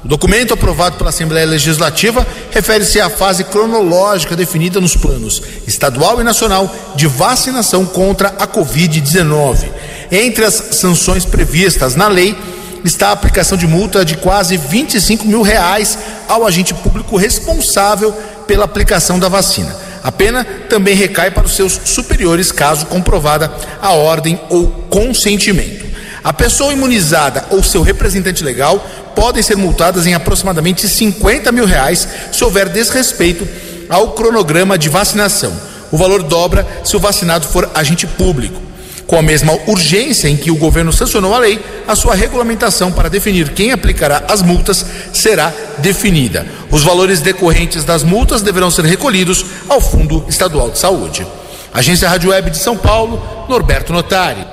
O 0.04 0.08
documento 0.08 0.52
aprovado 0.52 0.96
pela 0.96 1.08
Assembleia 1.08 1.46
Legislativa 1.46 2.26
refere-se 2.50 3.00
à 3.00 3.08
fase 3.08 3.44
cronológica 3.44 4.36
definida 4.36 4.78
nos 4.78 4.94
planos 4.94 5.42
estadual 5.66 6.20
e 6.20 6.24
nacional 6.24 6.70
de 6.94 7.06
vacinação 7.06 7.86
contra 7.86 8.28
a 8.38 8.46
Covid-19 8.46 9.70
entre 10.12 10.44
as 10.44 10.52
sanções 10.54 11.24
previstas 11.24 11.94
na 11.94 12.06
lei 12.06 12.36
está 12.84 13.08
a 13.08 13.12
aplicação 13.12 13.56
de 13.56 13.66
multa 13.66 14.04
de 14.04 14.18
quase 14.18 14.58
25 14.58 15.26
mil 15.26 15.40
reais 15.40 15.98
ao 16.28 16.46
agente 16.46 16.74
público 16.74 17.16
responsável 17.16 18.12
pela 18.46 18.66
aplicação 18.66 19.18
da 19.18 19.30
vacina. 19.30 19.83
A 20.04 20.12
pena 20.12 20.44
também 20.68 20.94
recai 20.94 21.30
para 21.30 21.46
os 21.46 21.56
seus 21.56 21.80
superiores, 21.86 22.52
caso 22.52 22.84
comprovada 22.84 23.50
a 23.80 23.92
ordem 23.92 24.38
ou 24.50 24.68
consentimento. 24.90 25.82
A 26.22 26.30
pessoa 26.30 26.74
imunizada 26.74 27.46
ou 27.48 27.62
seu 27.62 27.80
representante 27.80 28.44
legal 28.44 28.86
podem 29.16 29.42
ser 29.42 29.56
multadas 29.56 30.06
em 30.06 30.12
aproximadamente 30.12 30.86
50 30.86 31.50
mil 31.52 31.64
reais 31.64 32.06
se 32.30 32.44
houver 32.44 32.68
desrespeito 32.68 33.48
ao 33.88 34.12
cronograma 34.12 34.76
de 34.76 34.90
vacinação. 34.90 35.58
O 35.90 35.96
valor 35.96 36.22
dobra 36.22 36.66
se 36.84 36.94
o 36.96 37.00
vacinado 37.00 37.46
for 37.46 37.70
agente 37.74 38.06
público. 38.06 38.60
Com 39.06 39.16
a 39.16 39.22
mesma 39.22 39.52
urgência 39.66 40.28
em 40.28 40.36
que 40.36 40.50
o 40.50 40.56
governo 40.56 40.92
sancionou 40.92 41.34
a 41.34 41.38
lei, 41.38 41.60
a 41.86 41.94
sua 41.94 42.14
regulamentação 42.14 42.90
para 42.90 43.10
definir 43.10 43.50
quem 43.50 43.70
aplicará 43.72 44.24
as 44.28 44.42
multas 44.42 44.84
será 45.12 45.52
definida. 45.78 46.46
Os 46.74 46.82
valores 46.82 47.20
decorrentes 47.20 47.84
das 47.84 48.02
multas 48.02 48.42
deverão 48.42 48.68
ser 48.68 48.84
recolhidos 48.84 49.46
ao 49.68 49.80
Fundo 49.80 50.24
Estadual 50.28 50.70
de 50.70 50.78
Saúde. 50.80 51.24
Agência 51.72 52.08
Rádio 52.08 52.30
Web 52.30 52.50
de 52.50 52.58
São 52.58 52.76
Paulo, 52.76 53.22
Norberto 53.48 53.92
Notari. 53.92 54.44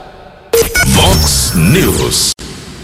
Vox 0.90 1.54
News. 1.56 2.30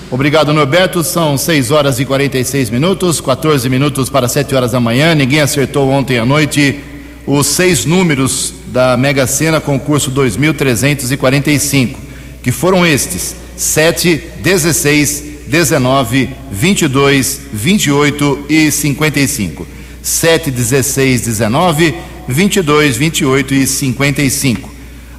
Obrigado, 0.10 0.51
Norberto. 0.51 1.03
São 1.03 1.38
6 1.38 1.70
horas 1.70 2.00
e 2.00 2.06
46 2.06 2.72
minutos, 2.72 3.22
14 3.22 3.70
minutos 3.70 4.10
para 4.10 4.27
7 4.27 4.56
horas 4.56 4.72
da 4.72 4.79
manhã. 4.79 5.13
Ninguém 5.13 5.41
acertou 5.41 5.88
ontem 5.88 6.17
à 6.17 6.25
noite 6.25 6.84
os 7.27 7.46
seis 7.46 7.86
números 7.86 8.56
da 8.70 8.98
Mega 8.98 9.27
Sena 9.27 9.62
concurso 9.62 10.10
2345, 10.10 12.00
que 12.41 12.51
foram 12.51 12.84
estes: 12.84 13.36
7, 13.56 14.17
16, 14.41 15.26
19, 15.48 16.30
22, 16.51 17.42
28 17.54 18.46
e 18.50 18.72
55. 18.72 19.68
7, 20.01 20.51
16, 20.51 21.22
19, 21.22 21.96
22, 22.27 22.98
28 22.98 23.54
e 23.54 23.68
55. 23.68 24.70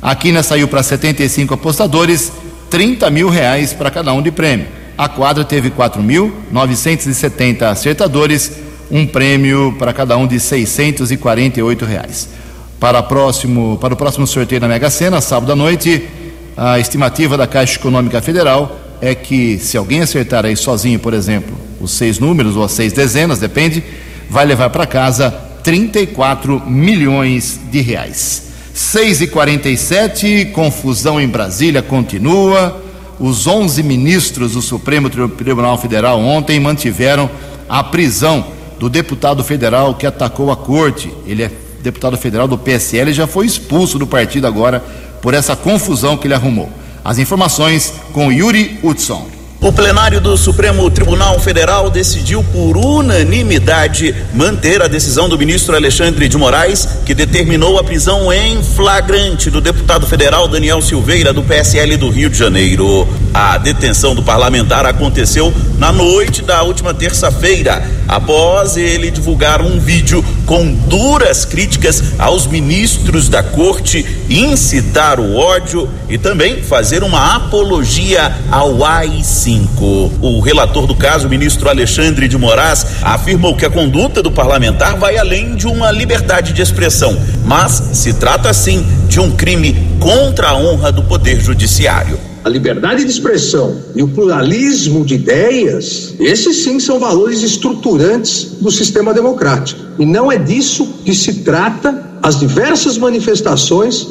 A 0.01 0.15
quina 0.15 0.43
saiu 0.43 0.69
para 0.69 0.83
75 0.83 1.55
apostadores, 1.55 2.33
30 2.71 3.11
mil 3.11 3.29
reais 3.29 3.73
para 3.73 3.91
cada 3.91 4.13
um 4.13 4.23
de 4.23 4.31
prêmio. 4.31 4.67
A 4.97 5.09
quadra 5.09 5.45
teve 5.45 5.71
4.970 5.71 7.63
acertadores 7.63 8.53
um 8.91 9.07
prêmio 9.07 9.75
para 9.79 9.93
cada 9.93 10.17
um 10.17 10.27
de 10.27 10.41
648 10.41 11.85
reais. 11.85 12.29
Para, 12.81 13.03
próximo, 13.03 13.77
para 13.81 13.95
o 13.95 13.97
próximo 13.97 14.27
sorteio 14.27 14.61
da 14.61 14.69
Mega 14.69 14.89
Sena, 14.89 15.21
sábado 15.21 15.53
à 15.53 15.57
noite, 15.57 16.09
a 16.57 16.79
estimativa 16.79 17.37
da 17.37 17.47
Caixa 17.47 17.77
Econômica 17.77 18.23
Federal 18.23 18.88
é 19.01 19.15
que 19.15 19.59
se 19.59 19.77
alguém 19.77 20.01
acertar 20.01 20.45
aí 20.45 20.57
sozinho, 20.57 20.99
por 20.99 21.15
exemplo, 21.15 21.57
os 21.81 21.93
seis 21.93 22.19
números 22.19 22.57
ou 22.57 22.65
as 22.65 22.73
seis 22.73 22.93
dezenas, 22.93 23.39
depende, 23.39 23.83
vai 24.29 24.45
levar 24.45 24.71
para 24.71 24.87
casa 24.87 25.31
34 25.63 26.61
milhões 26.69 27.61
de 27.71 27.81
reais. 27.81 28.49
6 28.75 29.23
e 29.23 29.27
47 29.27 30.51
confusão 30.53 31.21
em 31.21 31.27
Brasília 31.27 31.83
continua. 31.83 32.83
Os 33.19 33.47
11 33.47 33.83
ministros 33.83 34.53
do 34.53 34.63
Supremo 34.63 35.11
Tribunal 35.11 35.77
Federal 35.77 36.21
ontem 36.21 36.61
mantiveram 36.61 37.29
a 37.69 37.83
prisão 37.83 38.47
do 38.79 38.89
deputado 38.89 39.43
federal 39.43 39.97
que 39.97 40.07
atacou 40.07 40.53
a 40.53 40.57
corte. 40.57 41.13
Ele 41.27 41.43
é 41.43 41.51
deputado 41.83 42.17
federal 42.17 42.47
do 42.47 42.57
PSL 42.57 43.11
e 43.11 43.15
já 43.15 43.27
foi 43.27 43.47
expulso 43.47 43.99
do 43.99 44.07
partido 44.07 44.47
agora 44.47 44.81
por 45.21 45.35
essa 45.35 45.57
confusão 45.57 46.17
que 46.17 46.27
ele 46.27 46.35
arrumou. 46.35 46.71
As 47.05 47.19
informações 47.19 47.93
com 48.13 48.33
Yuri 48.33 48.79
Hudson. 48.83 49.38
O 49.61 49.73
plenário 49.73 50.21
do 50.21 50.37
Supremo 50.37 50.89
Tribunal 50.89 51.37
Federal 51.41 51.91
decidiu 51.91 52.45
por 52.45 52.77
unanimidade 52.77 54.15
manter 54.33 54.81
a 54.81 54.87
decisão 54.87 55.29
do 55.29 55.37
ministro 55.37 55.75
Alexandre 55.75 56.29
de 56.29 56.39
Moraes, 56.39 56.89
que 57.05 57.13
determinou 57.13 57.77
a 57.77 57.83
prisão 57.83 58.33
em 58.33 58.63
flagrante 58.63 59.51
do 59.51 59.61
deputado 59.61 60.07
federal 60.07 60.47
Daniel 60.47 60.81
Silveira, 60.81 61.33
do 61.33 61.43
PSL 61.43 61.97
do 61.97 62.09
Rio 62.09 62.31
de 62.31 62.39
Janeiro. 62.39 63.09
A 63.35 63.59
detenção 63.59 64.15
do 64.15 64.23
parlamentar 64.23 64.87
aconteceu 64.87 65.53
na 65.77 65.91
noite 65.91 66.41
da 66.41 66.63
última 66.63 66.95
terça-feira, 66.95 67.85
após 68.07 68.77
ele 68.77 69.11
divulgar 69.11 69.61
um 69.61 69.81
vídeo 69.81 70.25
com 70.47 70.73
duras 70.73 71.45
críticas 71.45 72.15
aos 72.17 72.47
ministros 72.47 73.29
da 73.29 73.43
corte, 73.43 74.07
incitar 74.31 75.19
o 75.19 75.35
ódio 75.37 75.89
e 76.09 76.17
também 76.17 76.63
fazer 76.63 77.03
uma 77.03 77.35
apologia 77.35 78.35
ao 78.51 78.85
AI-5. 79.49 80.11
O 80.21 80.41
relator 80.41 80.87
do 80.87 80.95
caso, 80.95 81.29
ministro 81.29 81.69
Alexandre 81.69 82.29
de 82.29 82.37
Moraes, 82.37 82.85
afirmou 83.03 83.57
que 83.57 83.65
a 83.65 83.71
conduta 83.71 84.23
do 84.23 84.31
parlamentar 84.31 84.99
vai 84.99 85.17
além 85.17 85.57
de 85.57 85.67
uma 85.67 85.91
liberdade 85.91 86.53
de 86.53 86.61
expressão, 86.61 87.19
mas 87.47 87.73
se 87.95 88.13
trata 88.13 88.53
sim 88.53 88.85
de 89.09 89.19
um 89.19 89.31
crime 89.31 89.75
contra 89.99 90.51
a 90.51 90.57
honra 90.57 90.93
do 90.93 91.03
Poder 91.03 91.41
Judiciário. 91.41 92.19
A 92.45 92.49
liberdade 92.49 93.05
de 93.05 93.11
expressão 93.11 93.77
e 93.95 94.03
o 94.03 94.09
pluralismo 94.09 95.05
de 95.05 95.15
ideias, 95.15 96.15
esses 96.21 96.63
sim 96.65 96.79
são 96.79 96.99
valores 96.99 97.43
estruturantes 97.43 98.57
do 98.61 98.71
sistema 98.71 99.13
democrático. 99.13 99.81
E 99.99 100.07
não 100.07 100.31
é 100.31 100.39
disso 100.39 100.87
que 101.05 101.15
se 101.15 101.43
trata 101.43 102.07
as 102.23 102.39
diversas 102.39 102.97
manifestações 102.97 104.07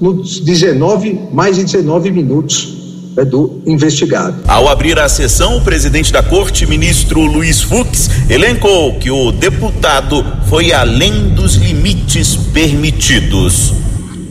nos 0.00 0.40
19, 0.40 1.28
mais 1.32 1.56
de 1.56 1.64
19 1.64 2.10
minutos 2.10 2.75
do 3.24 3.62
investigado. 3.66 4.36
Ao 4.46 4.68
abrir 4.68 4.98
a 4.98 5.08
sessão, 5.08 5.56
o 5.56 5.62
presidente 5.62 6.12
da 6.12 6.22
corte, 6.22 6.66
ministro 6.66 7.20
Luiz 7.20 7.62
Fux, 7.62 8.10
elencou 8.28 8.98
que 8.98 9.10
o 9.10 9.32
deputado 9.32 10.24
foi 10.48 10.72
além 10.72 11.28
dos 11.30 11.54
limites 11.54 12.36
permitidos. 12.36 13.72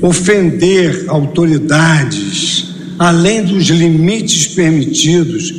Ofender 0.02 1.06
autoridades 1.08 2.76
além 2.98 3.44
dos 3.44 3.66
limites 3.66 4.48
permitidos 4.48 5.54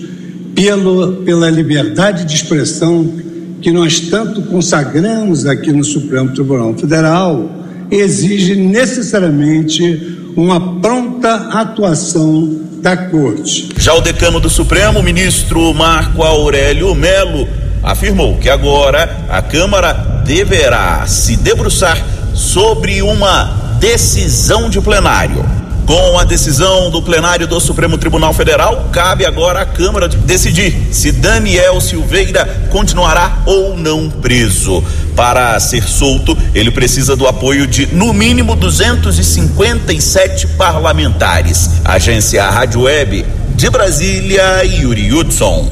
pelo, 0.54 1.16
pela 1.16 1.50
liberdade 1.50 2.25
de 2.25 2.35
expressão 2.35 3.12
que 3.61 3.71
nós 3.71 4.00
tanto 4.00 4.42
consagramos 4.42 5.47
aqui 5.47 5.73
no 5.73 5.85
Supremo 5.85 6.33
Tribunal 6.33 6.75
Federal, 6.75 7.50
exige 7.90 8.54
necessariamente 8.54 10.16
uma 10.37 10.80
pronta 10.80 11.35
atuação 11.35 12.65
da 12.76 12.97
Corte. 12.97 13.68
Já 13.78 13.95
o 13.95 14.00
decano 14.00 14.40
do 14.40 14.50
Supremo, 14.50 15.02
ministro 15.02 15.73
Marco 15.75 16.23
Aurélio 16.23 16.95
Melo, 16.95 17.49
afirmou 17.83 18.37
que 18.38 18.49
agora 18.49 19.25
a 19.28 19.42
Câmara 19.42 19.92
deverá 20.25 21.06
se 21.06 21.37
debruçar 21.37 21.99
sobre 22.35 23.02
uma 23.02 23.76
decisão 23.80 24.68
de 24.68 24.80
plenário. 24.80 25.45
Com 25.87 26.19
a 26.19 26.25
decisão 26.25 26.90
do 26.90 27.00
plenário 27.00 27.47
do 27.47 27.61
Supremo 27.61 27.97
Tribunal 27.97 28.35
Federal, 28.35 28.88
cabe 28.93 29.25
agora 29.25 29.61
à 29.61 29.64
Câmara 29.64 30.09
decidir 30.09 30.88
se 30.90 31.12
Daniel 31.12 31.81
Silveira 31.81 32.66
continuará 32.71 33.43
ou 33.47 33.76
não 33.76 34.11
preso. 34.11 34.83
Para 35.14 35.59
ser 35.61 35.85
solto, 35.85 36.37
ele 36.52 36.73
precisa 36.73 37.14
do 37.14 37.28
apoio 37.28 37.69
de, 37.69 37.87
no 37.95 38.12
mínimo, 38.12 38.57
257 38.57 40.49
parlamentares. 40.59 41.71
Agência 41.85 42.50
Rádio 42.50 42.83
Web 42.83 43.25
de 43.55 43.71
Brasília, 43.71 44.64
Yuri 44.64 45.12
Hudson. 45.12 45.71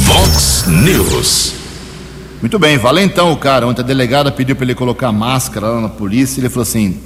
Vox 0.00 0.64
News. 0.66 1.54
Muito 2.42 2.58
bem, 2.58 2.76
valentão 2.76 3.32
o 3.32 3.36
cara. 3.38 3.66
Ontem 3.66 3.80
a 3.80 3.84
delegada 3.84 4.30
pediu 4.30 4.54
para 4.54 4.66
ele 4.66 4.74
colocar 4.74 5.10
máscara 5.10 5.68
lá 5.68 5.80
na 5.80 5.88
polícia. 5.88 6.38
Ele 6.38 6.50
falou 6.50 6.64
assim: 6.64 7.00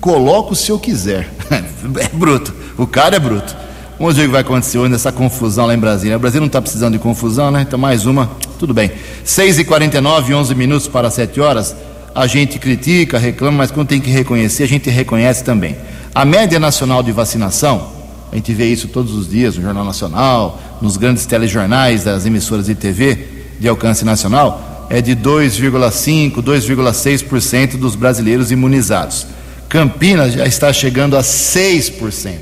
coloco 0.00 0.54
se 0.54 0.70
eu 0.70 0.78
quiser. 0.78 1.28
é 1.50 2.08
bruto. 2.12 2.54
O 2.76 2.86
cara 2.86 3.16
é 3.16 3.18
bruto. 3.18 3.54
Vamos 3.98 4.16
ver 4.16 4.22
o 4.22 4.26
que 4.26 4.32
vai 4.32 4.40
acontecer 4.40 4.78
hoje 4.78 4.90
nessa 4.90 5.12
confusão 5.12 5.66
lá 5.66 5.74
em 5.74 5.78
Brasília. 5.78 6.16
O 6.16 6.20
Brasil 6.20 6.40
não 6.40 6.46
está 6.46 6.60
precisando 6.60 6.94
de 6.94 6.98
confusão, 6.98 7.50
né? 7.50 7.60
Então, 7.60 7.78
mais 7.78 8.06
uma, 8.06 8.30
tudo 8.58 8.72
bem. 8.72 8.90
6h49, 9.26 10.34
11 10.34 10.54
minutos 10.54 10.88
para 10.88 11.10
7 11.10 11.38
horas. 11.38 11.76
A 12.14 12.26
gente 12.26 12.58
critica, 12.58 13.18
reclama, 13.18 13.58
mas 13.58 13.70
quando 13.70 13.88
tem 13.88 14.00
que 14.00 14.10
reconhecer, 14.10 14.62
a 14.62 14.68
gente 14.68 14.88
reconhece 14.88 15.44
também. 15.44 15.76
A 16.14 16.24
média 16.24 16.58
nacional 16.58 17.02
de 17.02 17.12
vacinação, 17.12 17.92
a 18.32 18.36
gente 18.36 18.52
vê 18.54 18.66
isso 18.66 18.88
todos 18.88 19.12
os 19.12 19.28
dias 19.28 19.56
no 19.56 19.62
Jornal 19.62 19.84
Nacional, 19.84 20.58
nos 20.80 20.96
grandes 20.96 21.26
telejornais 21.26 22.04
das 22.04 22.24
emissoras 22.24 22.66
de 22.66 22.74
TV 22.74 23.28
de 23.60 23.68
alcance 23.68 24.02
nacional, 24.02 24.86
é 24.88 25.02
de 25.02 25.14
2,5%, 25.14 26.42
2,6% 26.42 27.76
dos 27.76 27.94
brasileiros 27.94 28.50
imunizados. 28.50 29.26
Campinas 29.70 30.32
já 30.32 30.44
está 30.46 30.72
chegando 30.72 31.16
a 31.16 31.20
6%. 31.20 32.34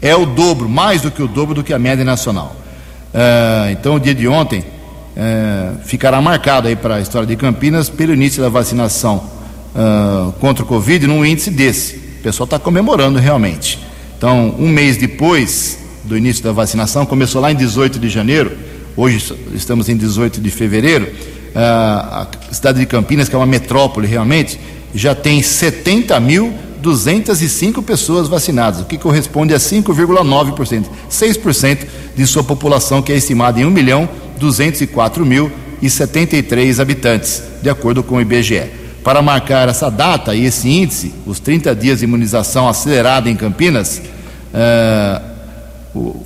É 0.00 0.14
o 0.14 0.24
dobro, 0.24 0.68
mais 0.68 1.02
do 1.02 1.10
que 1.10 1.20
o 1.20 1.26
dobro 1.26 1.52
do 1.52 1.64
que 1.64 1.74
a 1.74 1.78
média 1.78 2.04
nacional. 2.04 2.54
Uh, 3.12 3.72
então, 3.72 3.96
o 3.96 4.00
dia 4.00 4.14
de 4.14 4.28
ontem 4.28 4.60
uh, 4.60 5.76
ficará 5.84 6.22
marcado 6.22 6.68
aí 6.68 6.76
para 6.76 6.94
a 6.94 7.00
história 7.00 7.26
de 7.26 7.34
Campinas 7.34 7.90
pelo 7.90 8.14
início 8.14 8.40
da 8.40 8.48
vacinação 8.48 9.28
uh, 9.74 10.30
contra 10.34 10.62
o 10.62 10.66
Covid 10.68 11.08
num 11.08 11.26
índice 11.26 11.50
desse. 11.50 11.96
O 11.96 12.22
pessoal 12.22 12.44
está 12.44 12.60
comemorando 12.60 13.18
realmente. 13.18 13.80
Então, 14.16 14.54
um 14.56 14.68
mês 14.68 14.96
depois 14.96 15.80
do 16.04 16.16
início 16.16 16.44
da 16.44 16.52
vacinação, 16.52 17.04
começou 17.04 17.42
lá 17.42 17.50
em 17.50 17.56
18 17.56 17.98
de 17.98 18.08
janeiro, 18.08 18.56
hoje 18.96 19.34
estamos 19.52 19.88
em 19.88 19.96
18 19.96 20.40
de 20.40 20.50
fevereiro, 20.50 21.08
a 21.54 22.26
cidade 22.50 22.78
de 22.78 22.86
Campinas, 22.86 23.28
que 23.28 23.34
é 23.34 23.38
uma 23.38 23.46
metrópole 23.46 24.06
realmente, 24.06 24.58
já 24.94 25.14
tem 25.14 25.42
70 25.42 26.18
mil 26.20 26.54
205 26.80 27.82
pessoas 27.82 28.28
vacinadas, 28.28 28.80
o 28.80 28.84
que 28.84 28.98
corresponde 28.98 29.52
a 29.54 29.58
5,9%, 29.58 30.84
6% 31.10 31.78
de 32.16 32.26
sua 32.26 32.44
população, 32.44 33.02
que 33.02 33.12
é 33.12 33.16
estimada 33.16 33.60
em 33.60 33.64
1 33.64 33.70
milhão 33.70 34.08
204 34.38 35.26
mil 35.26 35.50
e 35.82 35.90
73 35.90 36.80
habitantes, 36.80 37.42
de 37.62 37.68
acordo 37.68 38.02
com 38.02 38.16
o 38.16 38.20
IBGE. 38.20 38.62
Para 39.02 39.22
marcar 39.22 39.68
essa 39.68 39.90
data 39.90 40.34
e 40.34 40.44
esse 40.44 40.68
índice, 40.68 41.14
os 41.26 41.40
30 41.40 41.74
dias 41.74 41.98
de 42.00 42.04
imunização 42.04 42.68
acelerada 42.68 43.30
em 43.30 43.36
Campinas, 43.36 44.02
eh, 44.52 45.22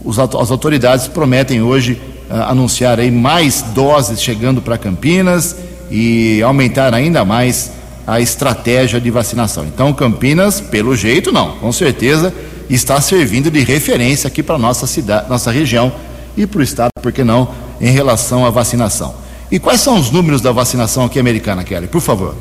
as 0.08 0.50
autoridades 0.50 1.06
prometem 1.06 1.62
hoje 1.62 2.00
eh, 2.30 2.34
anunciar 2.34 2.98
mais 3.10 3.62
doses 3.74 4.20
chegando 4.20 4.60
para 4.60 4.76
Campinas 4.78 5.56
e 5.90 6.42
aumentar 6.42 6.94
ainda 6.94 7.24
mais 7.24 7.70
a 8.06 8.20
estratégia 8.20 9.00
de 9.00 9.10
vacinação. 9.10 9.64
Então, 9.64 9.92
Campinas, 9.92 10.60
pelo 10.60 10.94
jeito, 10.96 11.30
não, 11.32 11.52
com 11.56 11.72
certeza 11.72 12.32
está 12.68 13.00
servindo 13.00 13.50
de 13.50 13.60
referência 13.60 14.28
aqui 14.28 14.42
para 14.42 14.58
nossa 14.58 14.86
cidade, 14.86 15.28
nossa 15.28 15.50
região 15.50 15.92
e 16.36 16.46
para 16.46 16.60
o 16.60 16.62
estado, 16.62 16.90
por 17.02 17.12
que 17.12 17.22
não, 17.22 17.48
em 17.80 17.90
relação 17.90 18.46
à 18.46 18.50
vacinação. 18.50 19.14
E 19.50 19.58
quais 19.58 19.80
são 19.80 19.98
os 19.98 20.10
números 20.10 20.40
da 20.40 20.50
vacinação 20.50 21.04
aqui 21.04 21.18
americana, 21.18 21.62
Kelly? 21.62 21.86
Por 21.86 22.00
favor. 22.00 22.34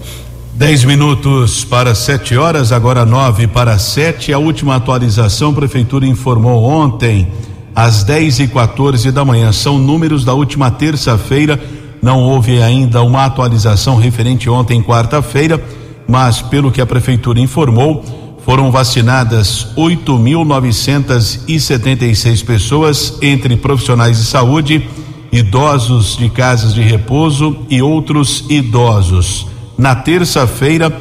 Dez 0.54 0.84
minutos 0.84 1.66
para 1.66 1.94
sete 1.96 2.38
horas, 2.38 2.72
agora 2.72 3.06
nove 3.06 3.48
para 3.48 3.78
sete. 3.78 4.32
A 4.32 4.38
última 4.38 4.76
atualização, 4.76 5.50
a 5.50 5.54
Prefeitura 5.54 6.06
informou 6.06 6.64
ontem, 6.64 7.32
às 7.76 8.04
dez 8.04 8.40
e 8.40 8.48
quatorze 8.48 9.12
da 9.12 9.26
manhã. 9.26 9.52
São 9.52 9.78
números 9.78 10.24
da 10.24 10.34
última 10.34 10.70
terça-feira 10.72 11.60
não 12.02 12.24
houve 12.24 12.62
ainda 12.62 13.02
uma 13.04 13.26
atualização 13.26 13.96
referente 13.96 14.50
ontem, 14.50 14.82
quarta-feira, 14.82 15.64
mas 16.08 16.42
pelo 16.42 16.72
que 16.72 16.82
a 16.82 16.86
prefeitura 16.86 17.40
informou, 17.40 18.04
foram 18.44 18.72
vacinadas 18.72 19.68
8.976 19.78 22.44
pessoas, 22.44 23.20
entre 23.22 23.56
profissionais 23.56 24.18
de 24.18 24.26
saúde, 24.26 24.90
idosos 25.32 26.18
de 26.18 26.28
casas 26.30 26.74
de 26.74 26.82
repouso 26.82 27.56
e 27.70 27.80
outros 27.82 28.44
idosos. 28.50 29.48
Na 29.78 29.96
terça-feira, 29.96 30.92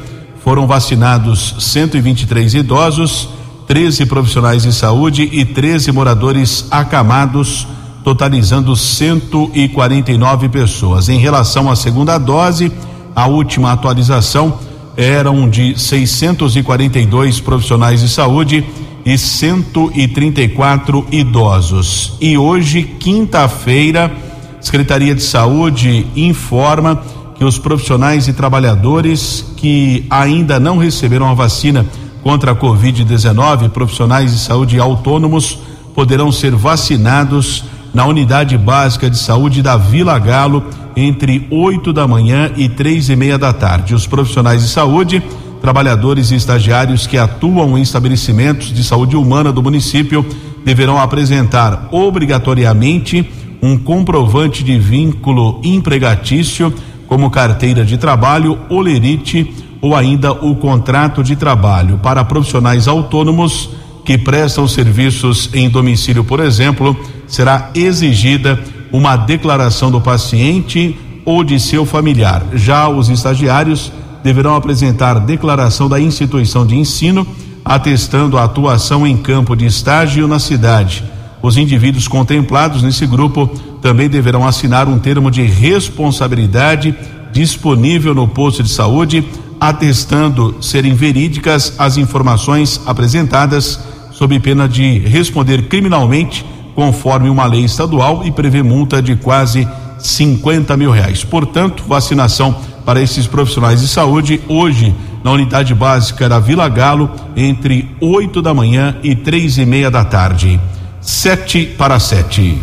foram 0.43 0.67
vacinados 0.67 1.55
123 1.59 2.53
idosos, 2.55 3.29
13 3.67 4.05
profissionais 4.05 4.63
de 4.63 4.73
saúde 4.73 5.29
e 5.31 5.45
13 5.45 5.91
moradores 5.91 6.65
acamados 6.69 7.67
totalizando 8.03 8.75
149 8.75 10.49
pessoas. 10.49 11.09
Em 11.09 11.17
relação 11.17 11.69
à 11.69 11.75
segunda 11.75 12.17
dose, 12.17 12.71
a 13.15 13.27
última 13.27 13.71
atualização 13.71 14.59
eram 14.97 15.49
de 15.49 15.79
642 15.79 17.39
profissionais 17.39 18.01
de 18.01 18.09
saúde 18.09 18.65
e 19.05 19.17
134 19.17 21.05
idosos. 21.11 22.13
E 22.19 22.37
hoje, 22.37 22.83
quinta-feira, 22.83 24.11
Secretaria 24.59 25.15
de 25.15 25.23
Saúde 25.23 26.05
informa 26.15 27.01
que 27.35 27.43
os 27.43 27.57
profissionais 27.57 28.27
e 28.27 28.33
trabalhadores 28.33 29.43
que 29.57 30.05
ainda 30.09 30.59
não 30.59 30.77
receberam 30.77 31.27
a 31.27 31.33
vacina 31.33 31.85
contra 32.21 32.51
a 32.51 32.55
Covid-19, 32.55 33.69
profissionais 33.69 34.31
de 34.31 34.37
saúde 34.37 34.79
autônomos, 34.79 35.57
poderão 35.95 36.31
ser 36.31 36.55
vacinados 36.55 37.63
na 37.93 38.05
unidade 38.05 38.57
básica 38.57 39.09
de 39.09 39.17
saúde 39.17 39.61
da 39.61 39.77
Vila 39.77 40.17
Galo 40.17 40.63
entre 40.95 41.47
8 41.49 41.91
da 41.91 42.07
manhã 42.07 42.51
e 42.55 42.69
três 42.69 43.09
e 43.09 43.15
meia 43.15 43.37
da 43.37 43.53
tarde. 43.53 43.93
Os 43.93 44.07
profissionais 44.07 44.61
de 44.61 44.69
saúde, 44.69 45.21
trabalhadores 45.61 46.31
e 46.31 46.35
estagiários 46.35 47.05
que 47.05 47.17
atuam 47.17 47.77
em 47.77 47.81
estabelecimentos 47.81 48.73
de 48.73 48.83
saúde 48.83 49.15
humana 49.15 49.51
do 49.51 49.61
município 49.61 50.25
deverão 50.63 50.99
apresentar 50.99 51.87
obrigatoriamente 51.91 53.29
um 53.61 53.77
comprovante 53.77 54.63
de 54.63 54.77
vínculo 54.79 55.59
empregatício, 55.63 56.73
como 57.07 57.29
carteira 57.29 57.85
de 57.85 57.97
trabalho, 57.97 58.57
olerite 58.69 59.53
ou 59.81 59.95
ainda 59.95 60.31
o 60.31 60.55
contrato 60.55 61.23
de 61.23 61.35
trabalho. 61.35 61.97
Para 61.97 62.23
profissionais 62.23 62.87
autônomos 62.87 63.69
que 64.03 64.17
prestam 64.17 64.67
serviços 64.67 65.49
em 65.53 65.69
domicílio, 65.69 66.23
por 66.23 66.39
exemplo, 66.39 66.97
será 67.27 67.69
exigida 67.75 68.59
uma 68.91 69.15
declaração 69.15 69.89
do 69.89 70.01
paciente 70.01 70.97
ou 71.23 71.43
de 71.43 71.59
seu 71.59 71.85
familiar. 71.85 72.43
Já 72.53 72.89
os 72.89 73.09
estagiários 73.09 73.91
deverão 74.23 74.55
apresentar 74.55 75.19
declaração 75.19 75.87
da 75.87 75.99
instituição 75.99 76.65
de 76.65 76.75
ensino 76.75 77.25
atestando 77.63 78.37
a 78.37 78.43
atuação 78.43 79.05
em 79.05 79.15
campo 79.15 79.55
de 79.55 79.65
estágio 79.65 80.27
na 80.27 80.39
cidade. 80.39 81.03
Os 81.41 81.57
indivíduos 81.57 82.07
contemplados 82.07 82.83
nesse 82.83 83.05
grupo 83.05 83.47
também 83.81 84.09
deverão 84.09 84.45
assinar 84.45 84.87
um 84.87 84.99
termo 84.99 85.31
de 85.31 85.41
responsabilidade 85.43 86.95
disponível 87.31 88.13
no 88.13 88.27
posto 88.27 88.61
de 88.61 88.69
saúde, 88.69 89.25
atestando 89.59 90.55
serem 90.61 90.93
verídicas 90.93 91.73
as 91.77 91.97
informações 91.97 92.81
apresentadas, 92.85 93.79
sob 94.21 94.39
pena 94.39 94.69
de 94.69 94.99
responder 94.99 95.63
criminalmente, 95.63 96.45
conforme 96.75 97.27
uma 97.27 97.47
lei 97.47 97.65
estadual 97.65 98.21
e 98.23 98.31
prevê 98.31 98.61
multa 98.61 99.01
de 99.01 99.15
quase 99.15 99.67
50 99.97 100.77
mil 100.77 100.91
reais. 100.91 101.23
Portanto, 101.23 101.83
vacinação 101.87 102.55
para 102.85 103.01
esses 103.01 103.25
profissionais 103.25 103.81
de 103.81 103.87
saúde 103.87 104.39
hoje 104.47 104.93
na 105.23 105.31
unidade 105.31 105.73
básica 105.73 106.29
da 106.29 106.37
Vila 106.37 106.69
Galo 106.69 107.09
entre 107.35 107.89
8 107.99 108.43
da 108.43 108.53
manhã 108.53 108.95
e 109.01 109.15
três 109.15 109.57
e 109.57 109.65
meia 109.65 109.89
da 109.89 110.05
tarde. 110.05 110.61
Sete 111.01 111.65
para 111.65 111.99
sete. 111.99 112.61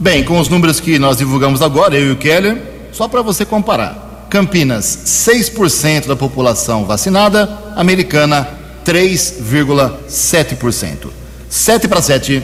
Bem, 0.00 0.24
com 0.24 0.40
os 0.40 0.48
números 0.48 0.80
que 0.80 0.98
nós 0.98 1.18
divulgamos 1.18 1.62
agora, 1.62 1.94
eu 1.94 2.08
e 2.08 2.10
o 2.10 2.16
Keller, 2.16 2.60
só 2.90 3.06
para 3.06 3.22
você 3.22 3.44
comparar. 3.44 4.26
Campinas, 4.28 4.84
6% 5.06 6.08
da 6.08 6.16
população 6.16 6.84
vacinada, 6.84 7.48
Americana, 7.76 8.57
3,7%. 8.88 11.08
7 11.46 11.88
para 11.88 12.00
7. 12.00 12.42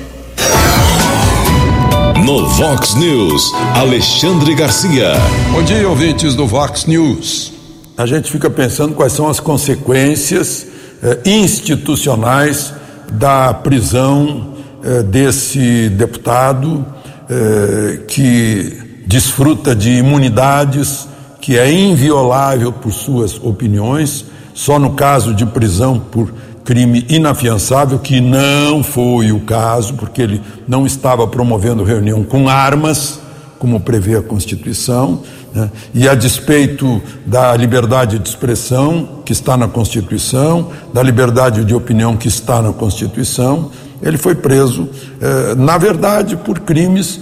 No 2.23 2.47
Vox 2.51 2.95
News, 2.97 3.51
Alexandre 3.75 4.55
Garcia. 4.55 5.15
Bom 5.53 5.63
dia, 5.63 5.89
ouvintes 5.89 6.35
do 6.35 6.47
Vox 6.47 6.85
News. 6.85 7.51
A 7.97 8.05
gente 8.05 8.31
fica 8.31 8.51
pensando 8.51 8.95
quais 8.95 9.15
são 9.15 9.27
as 9.27 9.41
consequências 9.41 10.67
eh, 11.03 11.19
institucionais 11.25 12.75
da 13.11 13.55
prisão 13.55 14.53
eh, 14.85 15.03
desse 15.03 15.89
deputado 15.89 16.85
eh, 17.31 18.01
que 18.07 19.01
desfruta 19.07 19.75
de 19.75 19.93
imunidades, 19.93 21.09
que 21.41 21.59
é 21.59 21.73
inviolável 21.73 22.71
por 22.71 22.93
suas 22.93 23.43
opiniões, 23.43 24.27
só 24.55 24.79
no 24.79 24.95
caso 24.95 25.35
de 25.35 25.45
prisão 25.45 25.99
por 25.99 26.33
crime 26.65 27.05
inafiançável, 27.11 27.99
que 27.99 28.21
não 28.21 28.83
foi 28.83 29.33
o 29.33 29.41
caso, 29.41 29.95
porque 29.95 30.23
ele 30.23 30.41
não 30.67 30.87
estava 30.87 31.27
promovendo 31.27 31.85
reunião 31.85 32.25
com 32.25 32.49
armas, 32.49 33.21
como 33.59 33.81
prevê 33.81 34.17
a 34.17 34.23
Constituição, 34.23 35.23
né? 35.55 35.71
e 35.93 36.09
a 36.09 36.15
despeito 36.15 37.03
da 37.27 37.55
liberdade 37.57 38.19
de 38.19 38.29
expressão 38.29 39.21
que 39.25 39.33
está 39.33 39.57
na 39.57 39.69
Constituição, 39.69 40.71
da 40.93 41.03
liberdade 41.03 41.65
de 41.65 41.75
opinião 41.75 42.17
que 42.17 42.29
está 42.29 42.63
na 42.63 42.73
Constituição, 42.73 43.71
ele 44.03 44.19
foi 44.19 44.35
preso, 44.35 44.89
eh, 45.21 45.55
na 45.55 45.79
verdade, 45.79 46.37
por 46.37 46.61
crimes 46.61 47.21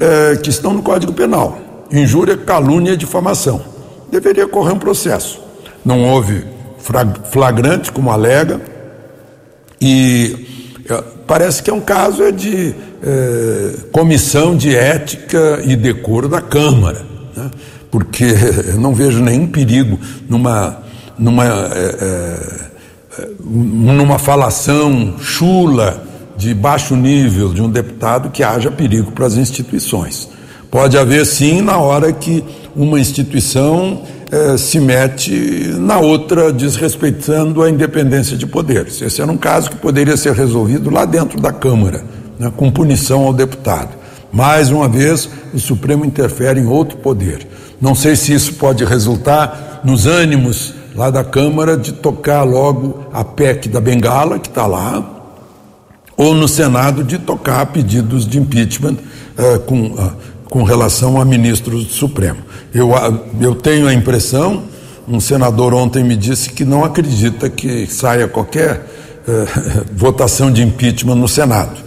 eh, 0.00 0.38
que 0.42 0.48
estão 0.48 0.72
no 0.72 0.82
Código 0.82 1.12
Penal: 1.12 1.58
injúria, 1.92 2.38
calúnia 2.38 2.92
e 2.92 2.96
difamação. 2.96 3.60
Deveria 4.10 4.48
correr 4.48 4.72
um 4.72 4.78
processo. 4.78 5.40
Não 5.84 6.02
houve 6.08 6.44
flagrante, 7.30 7.92
como 7.92 8.10
alega, 8.10 8.60
e 9.80 10.46
eh, 10.88 11.04
parece 11.26 11.62
que 11.62 11.70
é 11.70 11.72
um 11.72 11.80
caso 11.80 12.22
é 12.22 12.32
de 12.32 12.74
eh, 13.02 13.74
comissão 13.92 14.56
de 14.56 14.74
ética 14.74 15.60
e 15.64 15.74
decoro 15.76 16.28
da 16.28 16.40
Câmara, 16.40 17.04
né? 17.36 17.50
porque 17.90 18.24
eu 18.68 18.78
não 18.80 18.94
vejo 18.94 19.22
nenhum 19.22 19.46
perigo 19.46 19.98
numa, 20.28 20.82
numa, 21.18 21.44
eh, 21.46 22.62
numa 23.40 24.18
falação 24.18 25.16
chula 25.18 26.04
de 26.36 26.54
baixo 26.54 26.96
nível 26.96 27.52
de 27.52 27.62
um 27.62 27.70
deputado 27.70 28.30
que 28.30 28.42
haja 28.42 28.70
perigo 28.70 29.12
para 29.12 29.26
as 29.26 29.34
instituições. 29.34 30.28
Pode 30.70 30.96
haver 30.96 31.26
sim 31.26 31.60
na 31.60 31.76
hora 31.76 32.12
que 32.12 32.42
uma 32.74 32.98
instituição 32.98 34.02
eh, 34.34 34.56
se 34.56 34.80
mete 34.80 35.74
na 35.78 35.98
outra, 35.98 36.50
desrespeitando 36.50 37.62
a 37.62 37.68
independência 37.68 38.34
de 38.34 38.46
poderes. 38.46 39.02
Esse 39.02 39.20
era 39.20 39.30
um 39.30 39.36
caso 39.36 39.68
que 39.68 39.76
poderia 39.76 40.16
ser 40.16 40.32
resolvido 40.32 40.88
lá 40.88 41.04
dentro 41.04 41.38
da 41.38 41.52
Câmara, 41.52 42.02
né, 42.38 42.50
com 42.56 42.70
punição 42.70 43.26
ao 43.26 43.34
deputado. 43.34 43.90
Mais 44.32 44.70
uma 44.70 44.88
vez, 44.88 45.28
o 45.52 45.58
Supremo 45.58 46.02
interfere 46.02 46.58
em 46.58 46.64
outro 46.64 46.96
poder. 46.96 47.46
Não 47.78 47.94
sei 47.94 48.16
se 48.16 48.32
isso 48.32 48.54
pode 48.54 48.86
resultar 48.86 49.82
nos 49.84 50.06
ânimos 50.06 50.72
lá 50.96 51.10
da 51.10 51.22
Câmara 51.22 51.76
de 51.76 51.92
tocar 51.92 52.42
logo 52.42 53.04
a 53.12 53.22
PEC 53.22 53.68
da 53.68 53.82
Bengala, 53.82 54.38
que 54.38 54.48
está 54.48 54.66
lá, 54.66 55.04
ou 56.16 56.34
no 56.34 56.48
Senado 56.48 57.04
de 57.04 57.18
tocar 57.18 57.66
pedidos 57.66 58.26
de 58.26 58.38
impeachment 58.38 58.96
uh, 59.36 59.60
com, 59.60 59.88
uh, 59.88 60.12
com 60.52 60.64
relação 60.64 61.18
a 61.18 61.24
ministros 61.24 61.86
do 61.86 61.92
Supremo. 61.94 62.36
Eu, 62.74 62.90
eu 63.40 63.54
tenho 63.54 63.88
a 63.88 63.94
impressão, 63.94 64.64
um 65.08 65.18
senador 65.18 65.72
ontem 65.72 66.04
me 66.04 66.14
disse 66.14 66.50
que 66.50 66.62
não 66.62 66.84
acredita 66.84 67.48
que 67.48 67.86
saia 67.86 68.28
qualquer 68.28 68.86
eh, 69.26 69.46
votação 69.96 70.52
de 70.52 70.62
impeachment 70.62 71.14
no 71.14 71.26
Senado. 71.26 71.80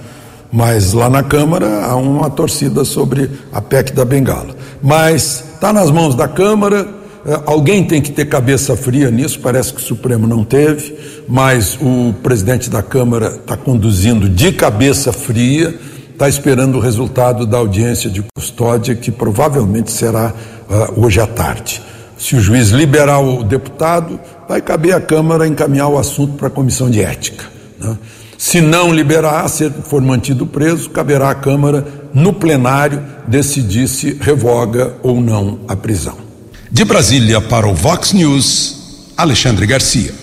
Mas 0.51 0.93
lá 0.93 1.11
na 1.11 1.21
Câmara 1.21 1.85
há 1.85 1.95
uma 1.95 2.27
torcida 2.27 2.83
sobre 2.83 3.29
a 3.53 3.61
PEC 3.61 3.93
da 3.93 4.03
Bengala. 4.03 4.55
Mas 4.81 5.43
está 5.53 5.71
nas 5.71 5.91
mãos 5.91 6.15
da 6.15 6.27
Câmara, 6.27 6.87
eh, 7.23 7.39
alguém 7.45 7.83
tem 7.83 8.01
que 8.01 8.11
ter 8.11 8.25
cabeça 8.25 8.75
fria 8.75 9.11
nisso, 9.11 9.39
parece 9.41 9.73
que 9.73 9.79
o 9.79 9.83
Supremo 9.83 10.25
não 10.25 10.43
teve, 10.43 10.97
mas 11.29 11.77
o 11.79 12.15
presidente 12.23 12.67
da 12.67 12.81
Câmara 12.81 13.27
está 13.27 13.55
conduzindo 13.55 14.27
de 14.27 14.51
cabeça 14.51 15.13
fria, 15.13 15.71
está 16.15 16.29
esperando 16.29 16.77
o 16.77 16.79
resultado 16.79 17.45
da 17.45 17.57
audiência 17.57 18.09
de 18.09 18.23
custódia, 18.33 18.95
que 18.95 19.11
provavelmente 19.11 19.91
será 19.91 20.33
uh, 20.69 21.05
hoje 21.05 21.19
à 21.19 21.27
tarde. 21.27 21.81
Se 22.17 22.37
o 22.37 22.39
juiz 22.39 22.69
liberar 22.69 23.19
o 23.19 23.43
deputado, 23.43 24.17
vai 24.47 24.61
caber 24.61 24.95
à 24.95 25.01
Câmara 25.01 25.45
encaminhar 25.45 25.89
o 25.89 25.97
assunto 25.97 26.37
para 26.37 26.47
a 26.47 26.49
comissão 26.49 26.89
de 26.89 27.01
ética. 27.01 27.43
Né? 27.77 27.97
Se 28.37 28.61
não 28.61 28.93
liberar, 28.93 29.47
se 29.49 29.69
for 29.69 30.01
mantido 30.01 30.45
preso, 30.47 30.89
caberá 30.89 31.31
à 31.31 31.35
Câmara, 31.35 31.85
no 32.13 32.31
plenário, 32.31 33.03
decidir 33.27 33.89
se 33.89 34.17
revoga 34.19 34.93
ou 35.03 35.19
não 35.19 35.59
a 35.67 35.75
prisão. 35.75 36.17
De 36.71 36.85
Brasília 36.85 37.41
para 37.41 37.67
o 37.67 37.73
Vox 37.75 38.13
News, 38.13 39.11
Alexandre 39.17 39.65
Garcia. 39.65 40.13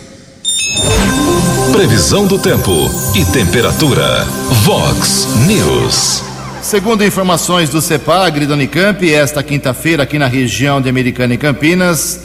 Previsão 1.73 2.27
do 2.27 2.39
tempo 2.39 2.71
e 3.15 3.25
temperatura. 3.25 4.25
Vox 4.63 5.27
News. 5.47 6.23
Segundo 6.61 7.03
informações 7.03 7.71
do 7.71 7.81
CEPAGRE 7.81 8.47
da 8.47 8.53
Unicamp, 8.53 9.11
esta 9.11 9.43
quinta-feira 9.43 10.03
aqui 10.03 10.19
na 10.19 10.27
região 10.27 10.83
de 10.83 10.91
Americana 10.91 11.33
e 11.33 11.39
Campinas 11.39 12.21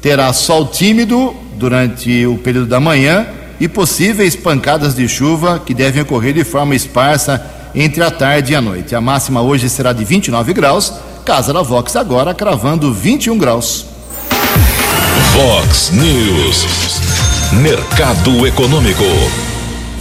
terá 0.00 0.32
sol 0.32 0.68
tímido 0.68 1.34
durante 1.56 2.24
o 2.24 2.38
período 2.38 2.66
da 2.66 2.78
manhã 2.78 3.26
e 3.58 3.66
possíveis 3.66 4.36
pancadas 4.36 4.94
de 4.94 5.08
chuva 5.08 5.58
que 5.58 5.74
devem 5.74 6.02
ocorrer 6.02 6.32
de 6.32 6.44
forma 6.44 6.76
esparsa 6.76 7.44
entre 7.74 8.00
a 8.00 8.12
tarde 8.12 8.52
e 8.52 8.56
a 8.56 8.60
noite. 8.60 8.94
A 8.94 9.00
máxima 9.00 9.42
hoje 9.42 9.68
será 9.68 9.92
de 9.92 10.04
29 10.04 10.52
graus, 10.52 10.92
Casa 11.24 11.52
da 11.52 11.62
Vox 11.62 11.96
agora 11.96 12.32
cravando 12.32 12.94
21 12.94 13.36
graus. 13.38 13.86
Vox 15.34 15.90
News. 15.90 17.03
Mercado 17.62 18.46
Econômico. 18.48 19.04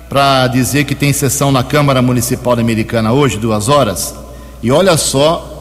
para 0.09 0.47
dizer 0.47 0.85
que 0.85 0.95
tem 0.95 1.13
sessão 1.13 1.51
na 1.51 1.63
Câmara 1.63 2.01
Municipal 2.01 2.53
Americana 2.53 3.13
hoje, 3.13 3.37
duas 3.37 3.69
horas. 3.69 4.15
E 4.63 4.71
olha 4.71 4.97
só 4.97 5.51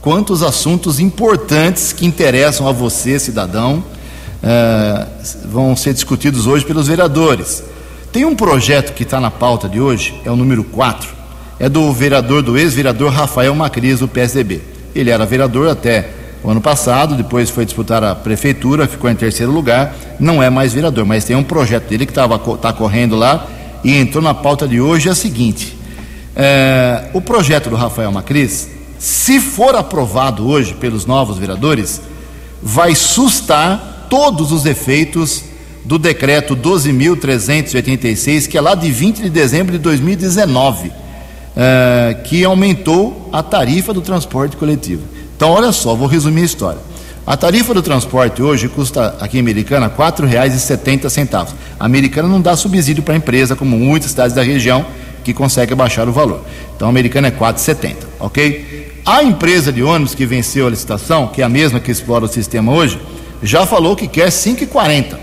quantos 0.00 0.42
assuntos 0.42 0.98
importantes 0.98 1.92
que 1.92 2.06
interessam 2.06 2.66
a 2.66 2.72
você, 2.72 3.18
cidadão, 3.18 3.84
eh, 4.42 5.06
vão 5.44 5.76
ser 5.76 5.92
discutidos 5.94 6.46
hoje 6.46 6.64
pelos 6.64 6.88
vereadores. 6.88 7.62
Tem 8.10 8.24
um 8.24 8.34
projeto 8.34 8.94
que 8.94 9.02
está 9.02 9.20
na 9.20 9.30
pauta 9.30 9.68
de 9.68 9.80
hoje, 9.80 10.18
é 10.24 10.30
o 10.30 10.36
número 10.36 10.64
4, 10.64 11.21
é 11.62 11.68
do 11.68 11.92
vereador, 11.92 12.42
do 12.42 12.58
ex-vereador 12.58 13.12
Rafael 13.12 13.54
Macris, 13.54 14.00
do 14.00 14.08
PSDB. 14.08 14.60
Ele 14.92 15.10
era 15.10 15.24
vereador 15.24 15.68
até 15.68 16.10
o 16.42 16.50
ano 16.50 16.60
passado, 16.60 17.14
depois 17.14 17.50
foi 17.50 17.64
disputar 17.64 18.02
a 18.02 18.16
prefeitura, 18.16 18.88
ficou 18.88 19.08
em 19.08 19.14
terceiro 19.14 19.52
lugar, 19.52 19.94
não 20.18 20.42
é 20.42 20.50
mais 20.50 20.74
vereador, 20.74 21.06
mas 21.06 21.24
tem 21.24 21.36
um 21.36 21.44
projeto 21.44 21.88
dele 21.88 22.04
que 22.04 22.10
está 22.10 22.72
correndo 22.72 23.14
lá 23.14 23.46
e 23.84 23.94
entrou 23.96 24.20
na 24.20 24.34
pauta 24.34 24.66
de 24.66 24.80
hoje 24.80 25.08
é 25.08 25.12
a 25.12 25.14
seguinte: 25.14 25.78
é, 26.34 27.04
o 27.12 27.20
projeto 27.20 27.70
do 27.70 27.76
Rafael 27.76 28.10
Macris, 28.10 28.68
se 28.98 29.38
for 29.38 29.76
aprovado 29.76 30.44
hoje 30.48 30.74
pelos 30.74 31.06
novos 31.06 31.38
vereadores, 31.38 32.02
vai 32.60 32.96
sustar 32.96 34.08
todos 34.10 34.50
os 34.50 34.66
efeitos 34.66 35.44
do 35.84 35.96
decreto 35.96 36.56
12.386, 36.56 38.48
que 38.48 38.58
é 38.58 38.60
lá 38.60 38.74
de 38.74 38.90
20 38.90 39.22
de 39.22 39.30
dezembro 39.30 39.70
de 39.70 39.78
2019, 39.78 40.90
é, 41.56 42.16
que 42.24 42.44
aumentou 42.44 43.28
a 43.32 43.42
tarifa 43.42 43.92
do 43.92 44.00
transporte 44.00 44.56
coletivo. 44.56 45.02
Então, 45.36 45.50
olha 45.50 45.72
só, 45.72 45.94
vou 45.94 46.06
resumir 46.06 46.42
a 46.42 46.44
história. 46.44 46.78
A 47.24 47.36
tarifa 47.36 47.72
do 47.72 47.82
transporte 47.82 48.42
hoje 48.42 48.68
custa 48.68 49.16
aqui 49.20 49.36
em 49.36 49.40
Americana 49.40 49.86
R$ 49.86 49.94
4,70. 49.96 51.48
A 51.78 51.84
Americana 51.84 52.28
não 52.28 52.40
dá 52.40 52.56
subsídio 52.56 53.02
para 53.02 53.14
a 53.14 53.16
empresa, 53.16 53.54
como 53.54 53.78
muitas 53.78 54.10
cidades 54.10 54.34
da 54.34 54.42
região 54.42 54.84
que 55.22 55.32
conseguem 55.32 55.76
baixar 55.76 56.08
o 56.08 56.12
valor. 56.12 56.42
Então, 56.74 56.88
a 56.88 56.90
Americana 56.90 57.28
é 57.28 57.30
R$ 57.30 57.36
4,70, 57.36 57.96
ok? 58.18 58.92
A 59.04 59.22
empresa 59.22 59.72
de 59.72 59.82
ônibus 59.82 60.14
que 60.14 60.26
venceu 60.26 60.66
a 60.66 60.70
licitação, 60.70 61.28
que 61.28 61.42
é 61.42 61.44
a 61.44 61.48
mesma 61.48 61.78
que 61.78 61.90
explora 61.90 62.24
o 62.24 62.28
sistema 62.28 62.72
hoje, 62.72 63.00
já 63.42 63.66
falou 63.66 63.94
que 63.94 64.08
quer 64.08 64.24
R$ 64.24 64.30
5,40. 64.30 65.16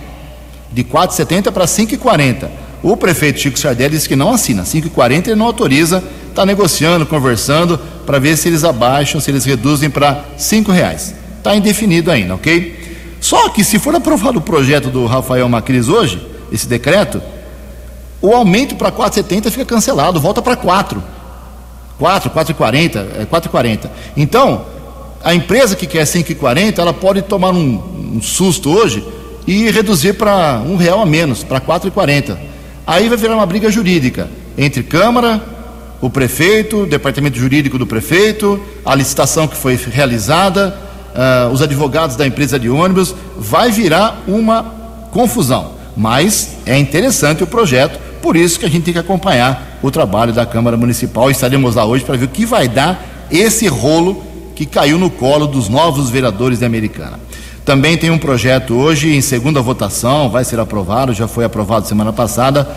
De 0.72 0.84
R$ 0.84 0.88
4,70 0.90 1.52
para 1.52 1.66
R$ 1.66 1.72
5,40. 1.72 2.50
O 2.82 2.96
prefeito 2.96 3.40
Chico 3.40 3.60
Sardelli 3.60 3.96
disse 3.96 4.08
que 4.08 4.16
não 4.16 4.32
assina. 4.32 4.64
R$ 4.64 4.70
5,40 4.70 5.28
ele 5.28 5.36
não 5.36 5.46
autoriza 5.46 6.04
está 6.40 6.46
negociando, 6.46 7.06
conversando, 7.06 7.78
para 8.06 8.18
ver 8.18 8.38
se 8.38 8.48
eles 8.48 8.64
abaixam, 8.64 9.20
se 9.20 9.30
eles 9.30 9.44
reduzem 9.44 9.90
para 9.90 10.24
cinco 10.38 10.72
reais. 10.72 11.14
Está 11.38 11.56
indefinido 11.56 12.10
ainda, 12.10 12.36
ok? 12.36 12.78
Só 13.20 13.50
que 13.50 13.64
se 13.64 13.78
for 13.78 13.94
aprovado 13.94 14.40
o 14.40 14.42
projeto 14.42 14.90
do 14.90 15.06
Rafael 15.06 15.50
Macris 15.50 15.90
hoje, 15.90 16.26
esse 16.52 16.66
decreto, 16.66 17.22
o 18.22 18.34
aumento 18.34 18.76
para 18.76 18.92
4,70 18.92 19.52
fica 19.52 19.66
cancelado, 19.66 20.20
volta 20.20 20.42
para 20.42 20.56
4. 20.56 21.04
4, 21.98 22.30
4,40, 22.30 22.98
é 23.20 23.26
4,40. 23.26 23.90
Então, 24.16 24.66
a 25.22 25.36
empresa 25.36 25.76
que 25.76 25.86
quer 25.86 26.04
5,40, 26.04 26.80
ela 26.80 26.94
pode 26.94 27.22
tomar 27.24 27.52
um, 27.52 28.16
um 28.16 28.22
susto 28.22 28.70
hoje 28.72 29.06
e 29.46 29.70
reduzir 29.70 30.14
para 30.14 30.62
um 30.66 30.78
real 30.78 31.02
a 31.02 31.06
menos, 31.06 31.44
para 31.44 31.60
4,40. 31.60 32.38
Aí 32.90 33.08
vai 33.08 33.20
virar 33.20 33.36
uma 33.36 33.46
briga 33.46 33.70
jurídica 33.70 34.28
entre 34.58 34.82
Câmara, 34.82 35.40
o 36.02 36.10
prefeito, 36.10 36.78
o 36.78 36.86
departamento 36.88 37.38
jurídico 37.38 37.78
do 37.78 37.86
prefeito, 37.86 38.60
a 38.84 38.96
licitação 38.96 39.48
que 39.48 39.56
foi 39.56 39.76
realizada, 39.76 40.76
uh, 41.14 41.54
os 41.54 41.62
advogados 41.62 42.16
da 42.16 42.26
empresa 42.26 42.58
de 42.58 42.68
ônibus, 42.68 43.14
vai 43.38 43.70
virar 43.70 44.24
uma 44.28 44.64
confusão. 45.12 45.74
Mas 45.96 46.58
é 46.66 46.80
interessante 46.80 47.44
o 47.44 47.48
projeto, 47.48 48.00
por 48.24 48.36
isso 48.36 48.60
que 48.60 48.66
a 48.66 48.70
gente 48.70 48.86
tem 48.86 48.94
que 48.96 49.00
acompanhar 49.00 49.78
o 49.84 49.92
trabalho 49.92 50.34
da 50.34 50.44
Câmara 50.44 50.76
Municipal. 50.76 51.30
Estaremos 51.30 51.76
lá 51.76 51.86
hoje 51.86 52.04
para 52.04 52.18
ver 52.18 52.26
o 52.26 52.30
que 52.30 52.44
vai 52.44 52.68
dar 52.68 53.28
esse 53.30 53.68
rolo 53.68 54.24
que 54.56 54.66
caiu 54.66 54.98
no 54.98 55.12
colo 55.12 55.46
dos 55.46 55.70
novos 55.70 56.10
vereadores 56.10 56.58
da 56.58 56.66
Americana. 56.66 57.20
Também 57.70 57.96
tem 57.96 58.10
um 58.10 58.18
projeto 58.18 58.74
hoje 58.74 59.16
em 59.16 59.22
segunda 59.22 59.62
votação, 59.62 60.28
vai 60.28 60.44
ser 60.44 60.60
aprovado, 60.60 61.14
já 61.14 61.28
foi 61.28 61.46
aprovado 61.46 61.88
semana 61.88 62.12
passada, 62.12 62.68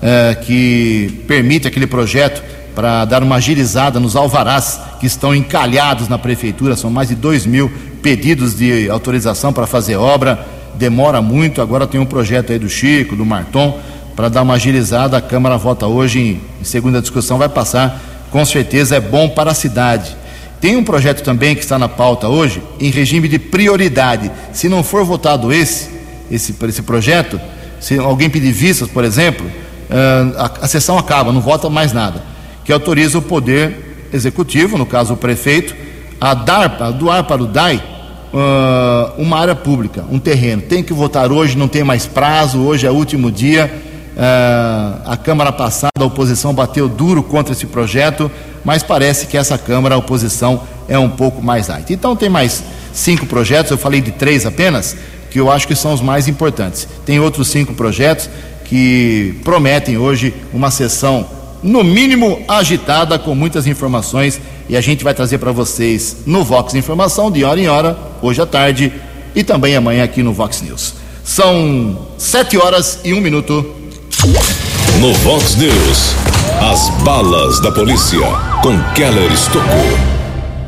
eh, 0.00 0.38
que 0.42 1.22
permite 1.28 1.68
aquele 1.68 1.86
projeto 1.86 2.42
para 2.74 3.04
dar 3.04 3.22
uma 3.22 3.36
agilizada 3.36 4.00
nos 4.00 4.16
alvarás 4.16 4.80
que 4.98 5.06
estão 5.06 5.34
encalhados 5.34 6.08
na 6.08 6.16
prefeitura. 6.16 6.76
São 6.76 6.88
mais 6.88 7.10
de 7.10 7.14
2 7.14 7.44
mil 7.44 7.70
pedidos 8.00 8.56
de 8.56 8.88
autorização 8.88 9.52
para 9.52 9.66
fazer 9.66 9.96
obra. 9.96 10.46
Demora 10.76 11.20
muito. 11.20 11.60
Agora 11.60 11.86
tem 11.86 12.00
um 12.00 12.06
projeto 12.06 12.50
aí 12.50 12.58
do 12.58 12.70
Chico, 12.70 13.14
do 13.14 13.26
Marton, 13.26 13.78
para 14.16 14.30
dar 14.30 14.40
uma 14.40 14.54
agilizada. 14.54 15.18
A 15.18 15.20
Câmara 15.20 15.58
vota 15.58 15.86
hoje 15.86 16.20
em, 16.20 16.40
em 16.58 16.64
segunda 16.64 17.02
discussão, 17.02 17.36
vai 17.36 17.50
passar. 17.50 18.00
Com 18.30 18.42
certeza 18.46 18.96
é 18.96 19.00
bom 19.00 19.28
para 19.28 19.50
a 19.50 19.54
cidade. 19.54 20.16
Tem 20.60 20.76
um 20.76 20.84
projeto 20.84 21.22
também 21.22 21.54
que 21.54 21.60
está 21.60 21.78
na 21.78 21.88
pauta 21.88 22.28
hoje, 22.28 22.62
em 22.80 22.90
regime 22.90 23.28
de 23.28 23.38
prioridade. 23.38 24.30
Se 24.52 24.68
não 24.68 24.82
for 24.82 25.04
votado 25.04 25.52
esse, 25.52 25.88
esse, 26.30 26.54
esse 26.62 26.82
projeto, 26.82 27.40
se 27.80 27.98
alguém 27.98 28.28
pedir 28.28 28.52
vistas, 28.52 28.88
por 28.88 29.04
exemplo, 29.04 29.46
ah, 29.90 30.50
a, 30.60 30.64
a 30.64 30.68
sessão 30.68 30.98
acaba, 30.98 31.32
não 31.32 31.40
vota 31.40 31.70
mais 31.70 31.92
nada 31.92 32.38
que 32.68 32.72
autoriza 32.74 33.16
o 33.16 33.22
Poder 33.22 34.08
Executivo, 34.12 34.76
no 34.76 34.84
caso 34.84 35.14
o 35.14 35.16
prefeito, 35.16 35.74
a 36.20 36.34
dar, 36.34 36.76
a 36.82 36.90
doar 36.90 37.24
para 37.24 37.42
o 37.42 37.46
DAI 37.46 37.82
uh, 38.30 39.22
uma 39.22 39.38
área 39.38 39.54
pública, 39.54 40.04
um 40.10 40.18
terreno. 40.18 40.60
Tem 40.60 40.82
que 40.82 40.92
votar 40.92 41.32
hoje, 41.32 41.56
não 41.56 41.66
tem 41.66 41.82
mais 41.82 42.04
prazo, 42.04 42.60
hoje 42.60 42.86
é 42.86 42.90
o 42.90 42.94
último 42.94 43.32
dia. 43.32 43.72
Uh, 44.18 45.00
a 45.04 45.16
Câmara 45.16 45.52
passada, 45.52 45.92
a 46.00 46.04
oposição 46.04 46.52
bateu 46.52 46.88
duro 46.88 47.22
contra 47.22 47.52
esse 47.52 47.66
projeto, 47.66 48.28
mas 48.64 48.82
parece 48.82 49.26
que 49.26 49.36
essa 49.36 49.56
Câmara, 49.56 49.94
a 49.94 49.98
oposição, 49.98 50.62
é 50.88 50.98
um 50.98 51.08
pouco 51.08 51.40
mais 51.40 51.68
light. 51.68 51.92
Então 51.92 52.16
tem 52.16 52.28
mais 52.28 52.64
cinco 52.92 53.26
projetos, 53.26 53.70
eu 53.70 53.78
falei 53.78 54.00
de 54.00 54.10
três 54.10 54.44
apenas, 54.44 54.96
que 55.30 55.38
eu 55.38 55.52
acho 55.52 55.68
que 55.68 55.74
são 55.76 55.92
os 55.92 56.00
mais 56.00 56.26
importantes. 56.26 56.88
Tem 57.06 57.20
outros 57.20 57.46
cinco 57.46 57.74
projetos 57.74 58.28
que 58.64 59.38
prometem 59.44 59.96
hoje 59.96 60.34
uma 60.52 60.72
sessão 60.72 61.24
no 61.62 61.84
mínimo 61.84 62.42
agitada, 62.48 63.18
com 63.20 63.36
muitas 63.36 63.68
informações, 63.68 64.40
e 64.68 64.76
a 64.76 64.80
gente 64.80 65.04
vai 65.04 65.14
trazer 65.14 65.38
para 65.38 65.52
vocês 65.52 66.18
no 66.26 66.42
Vox 66.42 66.74
Informação, 66.74 67.30
de 67.30 67.44
hora 67.44 67.60
em 67.60 67.68
hora, 67.68 67.96
hoje 68.20 68.42
à 68.42 68.46
tarde 68.46 68.92
e 69.34 69.44
também 69.44 69.76
amanhã 69.76 70.02
aqui 70.02 70.24
no 70.24 70.32
Vox 70.32 70.60
News. 70.60 70.94
São 71.22 72.06
sete 72.18 72.58
horas 72.58 73.00
e 73.04 73.14
um 73.14 73.20
minuto. 73.20 73.77
No 74.20 75.14
Vox 75.14 75.54
News, 75.54 76.16
as 76.60 76.90
balas 77.04 77.60
da 77.60 77.70
polícia 77.70 78.18
com 78.62 78.76
Keller 78.92 79.30
Estocou. 79.32 79.96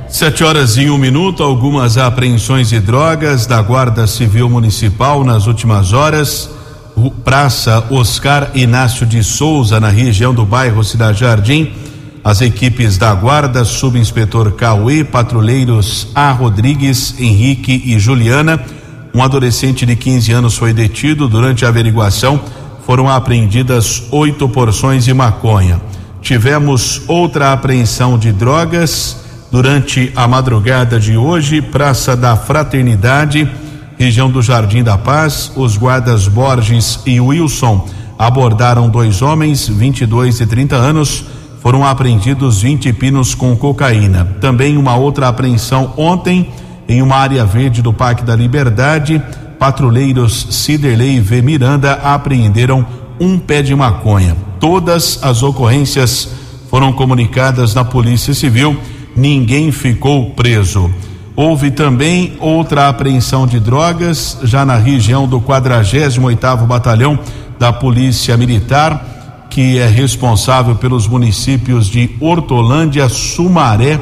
Sete 0.08 0.44
horas 0.44 0.76
e 0.76 0.88
um 0.88 0.96
minuto, 0.96 1.42
algumas 1.42 1.98
apreensões 1.98 2.68
de 2.68 2.78
drogas 2.78 3.46
da 3.46 3.60
Guarda 3.60 4.06
Civil 4.06 4.48
Municipal 4.48 5.24
nas 5.24 5.48
últimas 5.48 5.92
horas. 5.92 6.48
Praça 7.24 7.84
Oscar 7.90 8.52
Inácio 8.54 9.04
de 9.04 9.24
Souza, 9.24 9.80
na 9.80 9.88
região 9.88 10.32
do 10.32 10.46
bairro 10.46 10.84
Cidade 10.84 11.18
Jardim. 11.18 11.72
As 12.22 12.40
equipes 12.40 12.98
da 12.98 13.12
Guarda, 13.12 13.64
Subinspetor 13.64 14.52
Cauê, 14.52 15.02
patrulheiros 15.02 16.06
A. 16.14 16.30
Rodrigues, 16.30 17.16
Henrique 17.18 17.82
e 17.84 17.98
Juliana. 17.98 18.64
Um 19.12 19.24
adolescente 19.24 19.84
de 19.84 19.96
15 19.96 20.30
anos 20.30 20.56
foi 20.56 20.72
detido. 20.72 21.28
Durante 21.28 21.64
a 21.64 21.68
averiguação, 21.68 22.40
foram 22.86 23.08
apreendidas 23.08 24.04
oito 24.10 24.48
porções 24.48 25.04
de 25.04 25.14
maconha. 25.14 25.80
Tivemos 26.20 27.02
outra 27.08 27.52
apreensão 27.52 28.18
de 28.18 28.32
drogas 28.32 29.16
durante 29.50 30.12
a 30.14 30.28
madrugada 30.28 31.00
de 31.00 31.16
hoje, 31.16 31.60
Praça 31.60 32.16
da 32.16 32.36
Fraternidade 32.36 33.48
região 34.00 34.30
do 34.30 34.40
Jardim 34.40 34.82
da 34.82 34.96
Paz, 34.96 35.52
os 35.54 35.76
guardas 35.76 36.26
Borges 36.26 37.00
e 37.04 37.20
Wilson 37.20 37.86
abordaram 38.18 38.88
dois 38.88 39.20
homens, 39.20 39.68
22 39.68 40.40
e 40.40 40.46
30 40.46 40.74
anos. 40.74 41.22
Foram 41.60 41.84
apreendidos 41.84 42.62
20 42.62 42.94
pinos 42.94 43.34
com 43.34 43.54
cocaína. 43.54 44.24
Também 44.40 44.78
uma 44.78 44.96
outra 44.96 45.28
apreensão 45.28 45.92
ontem 45.98 46.48
em 46.88 47.02
uma 47.02 47.16
área 47.16 47.44
verde 47.44 47.82
do 47.82 47.92
Parque 47.92 48.24
da 48.24 48.34
Liberdade. 48.34 49.22
Patrulheiros 49.60 50.46
Ciderley 50.48 51.20
V. 51.20 51.42
Miranda 51.42 51.92
apreenderam 51.92 52.86
um 53.20 53.38
pé 53.38 53.60
de 53.60 53.74
maconha. 53.74 54.34
Todas 54.58 55.18
as 55.22 55.42
ocorrências 55.42 56.30
foram 56.70 56.94
comunicadas 56.94 57.74
na 57.74 57.84
Polícia 57.84 58.32
Civil. 58.32 58.74
Ninguém 59.14 59.70
ficou 59.70 60.30
preso. 60.30 60.90
Houve 61.36 61.70
também 61.70 62.38
outra 62.40 62.88
apreensão 62.88 63.46
de 63.46 63.60
drogas 63.60 64.38
já 64.44 64.64
na 64.64 64.76
região 64.76 65.28
do 65.28 65.38
48º 65.42 66.66
Batalhão 66.66 67.18
da 67.58 67.70
Polícia 67.70 68.38
Militar, 68.38 69.46
que 69.50 69.78
é 69.78 69.86
responsável 69.86 70.76
pelos 70.76 71.06
municípios 71.06 71.86
de 71.86 72.16
Hortolândia, 72.18 73.10
Sumaré, 73.10 74.00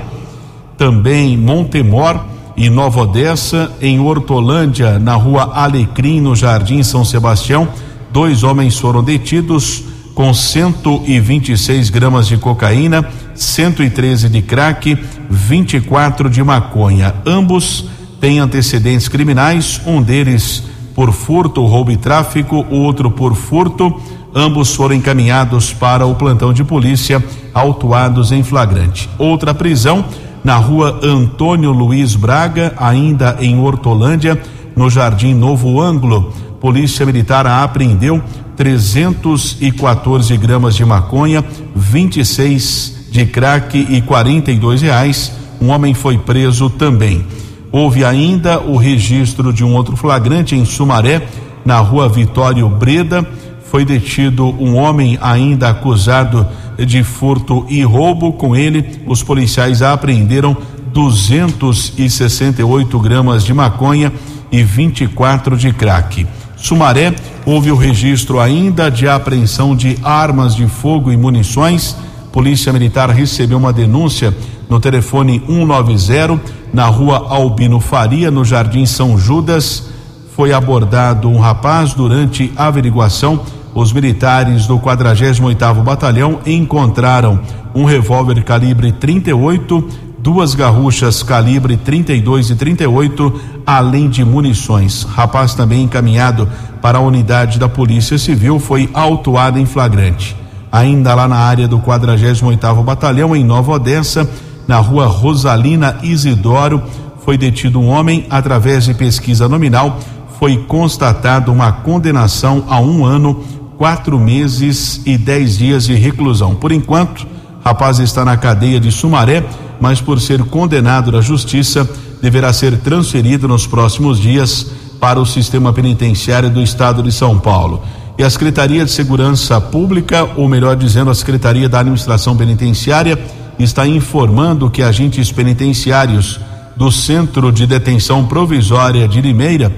também 0.77 1.37
Montemor 1.37 2.38
e 2.59 2.69
Nova 2.69 3.03
Odessa, 3.03 3.71
em 3.81 4.01
Hortolândia, 4.01 4.99
na 4.99 5.15
rua 5.15 5.53
Alecrim, 5.55 6.21
no 6.21 6.35
Jardim 6.35 6.83
São 6.83 7.05
Sebastião. 7.05 7.69
Dois 8.13 8.43
homens 8.43 8.77
foram 8.77 9.03
detidos 9.03 9.85
com 10.13 10.35
126 10.35 11.89
gramas 11.89 12.27
de 12.27 12.37
cocaína, 12.37 13.09
113 13.33 14.29
de 14.29 14.43
crack, 14.43 14.99
24 15.31 16.29
de 16.29 16.43
maconha. 16.43 17.15
Ambos 17.25 17.85
têm 18.21 18.41
antecedentes 18.41 19.07
criminais, 19.07 19.81
um 19.87 20.03
deles 20.03 20.65
por 20.97 21.13
furto, 21.13 21.65
roubo 21.65 21.93
e 21.93 21.97
tráfico, 21.97 22.67
o 22.69 22.81
outro 22.81 23.09
por 23.09 23.37
furto. 23.37 24.03
Ambos 24.35 24.75
foram 24.75 24.97
encaminhados 24.97 25.73
para 25.73 26.05
o 26.05 26.17
plantão 26.17 26.53
de 26.53 26.65
polícia, 26.65 27.25
autuados 27.55 28.33
em 28.33 28.43
flagrante. 28.43 29.09
Outra 29.17 29.55
prisão 29.55 30.05
na 30.49 30.57
rua 30.57 30.99
Antônio 31.03 31.73
Luiz 31.73 32.17
Braga, 32.17 32.73
ainda 32.79 33.37
em 33.39 33.59
Hortolândia, 33.59 34.41
no 34.75 34.89
Jardim 34.89 35.35
Novo 35.35 35.79
Ângulo. 35.79 36.33
Polícia 36.59 37.05
Militar 37.05 37.47
apreendeu 37.47 38.23
314 38.57 40.35
gramas 40.39 40.75
de 40.75 40.87
maconha, 40.87 41.45
26 41.77 43.09
de 43.11 43.27
crack 43.27 43.77
e 43.91 44.01
42 44.01 44.81
reais. 44.81 45.31
Um 45.61 45.69
homem 45.69 45.93
foi 45.93 46.17
preso 46.17 46.71
também. 46.71 47.27
Houve 47.71 48.03
ainda 48.03 48.59
o 48.59 48.79
registro 48.79 49.53
de 49.53 49.63
um 49.63 49.75
outro 49.75 49.99
flagrante 49.99 50.57
em 50.57 50.65
Sumaré, 50.65 51.29
na 51.63 51.79
rua 51.79 52.09
Vitório 52.09 52.67
Breda. 52.71 53.23
Foi 53.71 53.85
detido 53.85 54.47
um 54.47 54.77
homem 54.77 55.19
ainda 55.21 55.69
acusado 55.69 56.47
de 56.85 57.03
furto 57.03 57.65
e 57.69 57.83
roubo. 57.83 58.33
Com 58.33 58.57
ele, 58.57 59.01
os 59.07 59.23
policiais 59.23 59.83
apreenderam 59.83 60.57
268 60.93 62.99
gramas 62.99 63.45
de 63.45 63.53
maconha 63.53 64.11
e 64.51 64.63
24 64.63 65.55
de 65.57 65.73
crack. 65.73 66.27
Sumaré, 66.57 67.15
houve 67.47 67.71
o 67.71 67.77
registro 67.77 68.41
ainda 68.41 68.91
de 68.91 69.09
apreensão 69.09 69.77
de 69.77 69.97
armas 70.03 70.57
de 70.57 70.67
fogo 70.67 71.13
e 71.13 71.17
munições. 71.17 71.97
Polícia 72.33 72.73
Militar 72.73 73.11
recebeu 73.11 73.59
uma 73.59 73.73
denúncia 73.73 74.37
no 74.69 74.81
telefone 74.81 75.41
190 75.47 76.41
na 76.73 76.87
rua 76.87 77.29
Albino 77.31 77.81
Faria, 77.81 78.31
no 78.31 78.45
Jardim 78.45 78.87
São 78.87 79.17
Judas. 79.17 79.89
Foi 80.35 80.53
abordado 80.53 81.29
um 81.29 81.39
rapaz 81.39 81.95
durante 81.95 82.53
a 82.57 82.67
averiguação 82.67 83.41
os 83.79 83.93
militares 83.93 84.67
do 84.67 84.77
48º 84.77 85.85
Batalhão 85.85 86.41
encontraram 86.45 87.39
um 87.73 87.85
revólver 87.85 88.43
calibre 88.43 88.91
38, 88.91 89.89
duas 90.19 90.53
garruchas 90.53 91.23
calibre 91.23 91.77
32 91.77 92.51
e 92.51 92.57
38, 92.57 93.41
além 93.65 94.09
de 94.09 94.25
munições. 94.25 95.05
Rapaz 95.05 95.55
também 95.55 95.85
encaminhado 95.85 96.49
para 96.83 96.99
a 96.99 97.01
unidade 97.01 97.57
da 97.57 97.69
Polícia 97.69 98.19
Civil 98.19 98.59
foi 98.59 98.91
autuado 98.93 99.61
em 99.61 99.65
flagrante. 99.65 100.37
Ainda 100.73 101.15
lá 101.15 101.29
na 101.29 101.39
área 101.39 101.69
do 101.69 101.79
48º 101.79 102.83
Batalhão 102.83 103.37
em 103.37 103.45
Nova 103.45 103.71
Odessa, 103.71 104.29
na 104.67 104.79
rua 104.79 105.07
Rosalina 105.07 105.99
Isidoro, 106.03 106.83
foi 107.25 107.39
detido 107.39 107.79
um 107.79 107.87
homem 107.87 108.27
através 108.29 108.87
de 108.87 108.95
pesquisa 108.95 109.49
nominal 109.49 110.01
foi 110.39 110.57
constatado 110.57 111.53
uma 111.53 111.73
condenação 111.73 112.65
a 112.69 112.81
um 112.81 113.05
ano 113.05 113.43
quatro 113.79 114.19
meses 114.19 115.01
e 115.07 115.17
dez 115.17 115.57
dias 115.57 115.87
de 115.87 115.95
reclusão. 115.95 116.55
Por 116.57 116.73
enquanto, 116.73 117.25
rapaz 117.65 118.01
está 118.01 118.25
na 118.25 118.37
cadeia 118.37 118.81
de 118.81 118.91
Sumaré, 118.91 119.45
mas 119.81 120.01
por 120.01 120.21
ser 120.21 120.43
condenado 120.43 121.13
na 121.13 121.21
justiça, 121.21 121.89
deverá 122.21 122.53
ser 122.53 122.77
transferido 122.79 123.47
nos 123.47 123.69
próximos 123.69 124.19
dias 124.19 124.67
para 124.99 125.21
o 125.21 125.25
sistema 125.25 125.73
penitenciário 125.73 126.51
do 126.51 126.61
estado 126.61 127.05
de 127.05 127.13
São 127.13 127.39
Paulo. 127.39 127.85
E 128.19 128.25
a 128.25 128.29
Secretaria 128.29 128.85
de 128.85 128.91
Segurança 128.91 129.61
Pública, 129.61 130.29
ou 130.37 130.49
melhor 130.49 130.75
dizendo, 130.75 131.09
a 131.09 131.15
Secretaria 131.15 131.69
da 131.69 131.79
Administração 131.79 132.37
Penitenciária, 132.37 133.17
está 133.61 133.87
informando 133.87 134.69
que 134.69 134.83
agentes 134.83 135.31
penitenciários 135.31 136.41
do 136.77 136.91
Centro 136.91 137.53
de 137.53 137.65
Detenção 137.65 138.27
Provisória 138.27 139.07
de 139.07 139.21
Limeira 139.21 139.73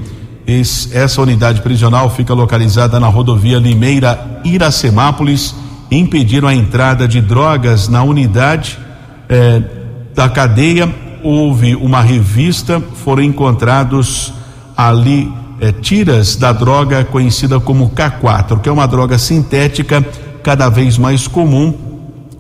essa 0.93 1.23
unidade 1.23 1.61
prisional 1.61 2.11
fica 2.11 2.35
localizada 2.35 2.99
na 2.99 3.07
rodovia 3.07 3.59
Limeira-Iracemápolis. 3.59 5.55
Impediram 5.91 6.49
a 6.49 6.55
entrada 6.55 7.07
de 7.07 7.21
drogas 7.21 7.89
na 7.89 8.03
unidade 8.03 8.79
eh, 9.29 9.63
da 10.15 10.29
cadeia. 10.29 10.93
Houve 11.23 11.77
uma 11.77 12.01
revista, 12.01 12.83
foram 13.05 13.23
encontrados 13.23 14.33
ali 14.77 15.33
eh, 15.61 15.73
tiras 15.73 16.37
da 16.37 16.53
droga 16.53 17.05
conhecida 17.05 17.61
como 17.61 17.91
K4, 17.91 18.61
que 18.61 18.69
é 18.69 18.73
uma 18.73 18.87
droga 18.87 19.19
sintética 19.19 20.05
cada 20.43 20.69
vez 20.69 20.97
mais 20.97 21.29
comum 21.29 21.75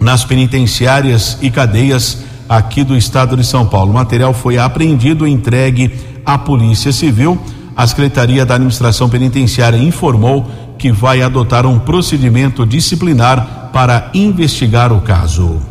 nas 0.01 0.25
penitenciárias 0.25 1.39
e 1.43 1.51
cadeias 1.51 2.25
aqui 2.49 2.83
do 2.83 2.97
estado 2.97 3.37
de 3.37 3.45
São 3.45 3.67
Paulo. 3.67 3.91
O 3.91 3.95
material 3.95 4.33
foi 4.33 4.59
apreendido 4.59 5.27
e 5.29 5.31
entregue 5.31 5.93
à 6.25 6.39
Polícia 6.39 6.93
Civil 6.93 7.39
a 7.81 7.87
Secretaria 7.87 8.45
da 8.45 8.57
Administração 8.57 9.09
Penitenciária 9.09 9.79
informou 9.79 10.47
que 10.79 10.93
vai 10.93 11.23
adotar 11.23 11.65
um 11.65 11.79
procedimento 11.79 12.67
disciplinar 12.67 13.71
para 13.73 14.11
investigar 14.13 14.93
o 14.93 15.01
caso. 15.01 15.63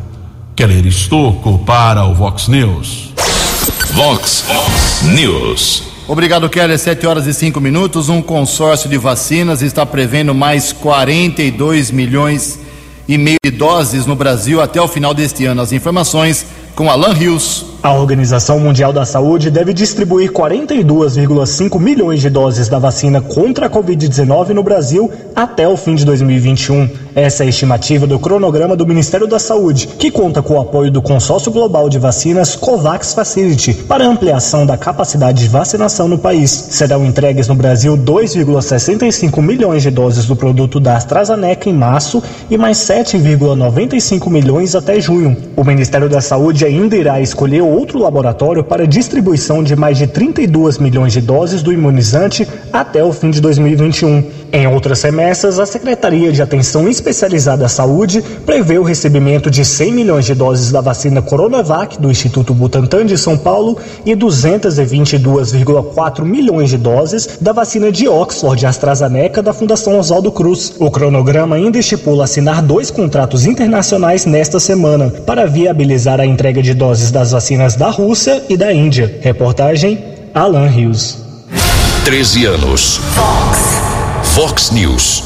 Keller 0.55 0.87
Estocco 0.87 1.59
para 1.59 2.05
o 2.05 2.15
Vox 2.15 2.47
News. 2.47 3.13
Vox 3.93 4.43
News. 5.03 5.83
Obrigado, 6.07 6.49
Keller. 6.49 6.79
Sete 6.79 7.05
horas 7.05 7.27
e 7.27 7.33
cinco 7.33 7.61
minutos. 7.61 8.09
Um 8.09 8.23
consórcio 8.23 8.89
de 8.89 8.97
vacinas 8.97 9.61
está 9.61 9.85
prevendo 9.85 10.33
mais 10.33 10.73
42 10.73 11.91
milhões 11.91 12.59
e 13.07 13.19
meio 13.19 13.37
de 13.45 13.51
doses 13.51 14.07
no 14.07 14.15
Brasil 14.15 14.59
até 14.59 14.81
o 14.81 14.87
final 14.87 15.13
deste 15.13 15.45
ano. 15.45 15.61
As 15.61 15.71
informações 15.71 16.43
com 16.73 16.89
Alan 16.89 17.13
Rios. 17.13 17.68
A 17.81 17.93
Organização 17.93 18.59
Mundial 18.59 18.91
da 18.91 19.05
Saúde 19.05 19.49
deve 19.49 19.71
distribuir 19.71 20.33
42,5 20.33 21.79
milhões 21.79 22.19
de 22.19 22.29
doses 22.29 22.67
da 22.67 22.77
vacina 22.77 23.21
contra 23.21 23.67
a 23.67 23.69
Covid-19 23.69 24.49
no 24.49 24.61
Brasil 24.61 25.09
até 25.33 25.65
o 25.65 25.77
fim 25.77 25.95
de 25.95 26.03
2021. 26.03 26.89
Essa 27.15 27.43
é 27.43 27.45
a 27.45 27.49
estimativa 27.49 28.05
do 28.05 28.19
cronograma 28.19 28.75
do 28.75 28.85
Ministério 28.85 29.25
da 29.27 29.39
Saúde, 29.39 29.87
que 29.87 30.11
conta 30.11 30.41
com 30.41 30.55
o 30.55 30.61
apoio 30.61 30.91
do 30.91 31.01
Consórcio 31.01 31.53
Global 31.53 31.87
de 31.87 31.97
Vacinas 31.97 32.53
COVAX 32.53 33.13
Facility 33.13 33.73
para 33.73 34.05
ampliação 34.05 34.65
da 34.65 34.75
capacidade 34.75 35.41
de 35.41 35.47
vacinação 35.47 36.09
no 36.09 36.17
país. 36.17 36.51
Serão 36.51 37.05
entregues 37.05 37.47
no 37.47 37.55
Brasil 37.55 37.97
2,65 37.97 39.41
milhões 39.41 39.83
de 39.83 39.89
doses 39.89 40.25
do 40.25 40.35
produto 40.35 40.81
da 40.81 40.97
AstraZeneca 40.97 41.69
em 41.69 41.73
março 41.73 42.21
e 42.49 42.57
mais 42.57 42.77
7,95 42.79 44.29
milhões 44.29 44.75
até 44.75 44.99
junho. 44.99 45.37
O 45.55 45.63
Ministério 45.63 46.09
da 46.09 46.19
Saúde 46.19 46.65
ainda 46.65 46.97
irá 46.97 47.21
escolher 47.21 47.68
outro 47.69 47.99
laboratório 47.99 48.63
para 48.63 48.87
distribuição 48.87 49.63
de 49.63 49.75
mais 49.75 49.97
de 49.97 50.07
32 50.07 50.77
milhões 50.77 51.13
de 51.13 51.21
doses 51.21 51.61
do 51.61 51.71
imunizante 51.71 52.47
até 52.71 53.03
o 53.03 53.11
fim 53.11 53.29
de 53.29 53.39
2021. 53.41 54.38
Em 54.51 54.65
outras 54.65 55.03
remessas, 55.03 55.59
a 55.59 55.65
Secretaria 55.65 56.31
de 56.31 56.41
Atenção 56.41 56.89
Especializada 56.89 57.67
à 57.67 57.69
Saúde 57.69 58.23
prevê 58.45 58.79
o 58.79 58.83
recebimento 58.83 59.51
de 59.51 59.63
100 59.63 59.91
milhões 59.91 60.25
de 60.25 60.33
doses 60.33 60.71
da 60.71 60.81
vacina 60.81 61.21
Coronavac 61.21 62.01
do 62.01 62.09
Instituto 62.09 62.51
Butantan 62.53 63.05
de 63.05 63.15
São 63.15 63.37
Paulo 63.37 63.77
e 64.03 64.15
222,4 64.15 66.23
milhões 66.23 66.71
de 66.71 66.77
doses 66.77 67.37
da 67.39 67.53
vacina 67.53 67.91
de 67.91 68.07
Oxford 68.07 68.65
AstraZeneca 68.65 69.43
da 69.43 69.53
Fundação 69.53 69.99
Oswaldo 69.99 70.31
Cruz. 70.31 70.73
O 70.79 70.89
cronograma 70.89 71.55
ainda 71.55 71.77
estipula 71.77 72.23
assinar 72.23 72.63
dois 72.63 72.89
contratos 72.89 73.45
internacionais 73.45 74.25
nesta 74.25 74.59
semana 74.59 75.11
para 75.27 75.45
viabilizar 75.45 76.19
a 76.19 76.25
entrega 76.25 76.63
de 76.63 76.73
doses 76.73 77.11
das 77.11 77.33
vacinas 77.33 77.75
da 77.75 77.91
Rússia 77.91 78.43
e 78.49 78.57
da 78.57 78.73
Índia. 78.73 79.19
Reportagem 79.21 80.03
Alan 80.33 80.65
Rios. 80.67 81.19
13 82.03 82.45
anos. 82.45 82.99
Fox. 83.13 83.68
Fox 84.39 84.71
News. 84.71 85.21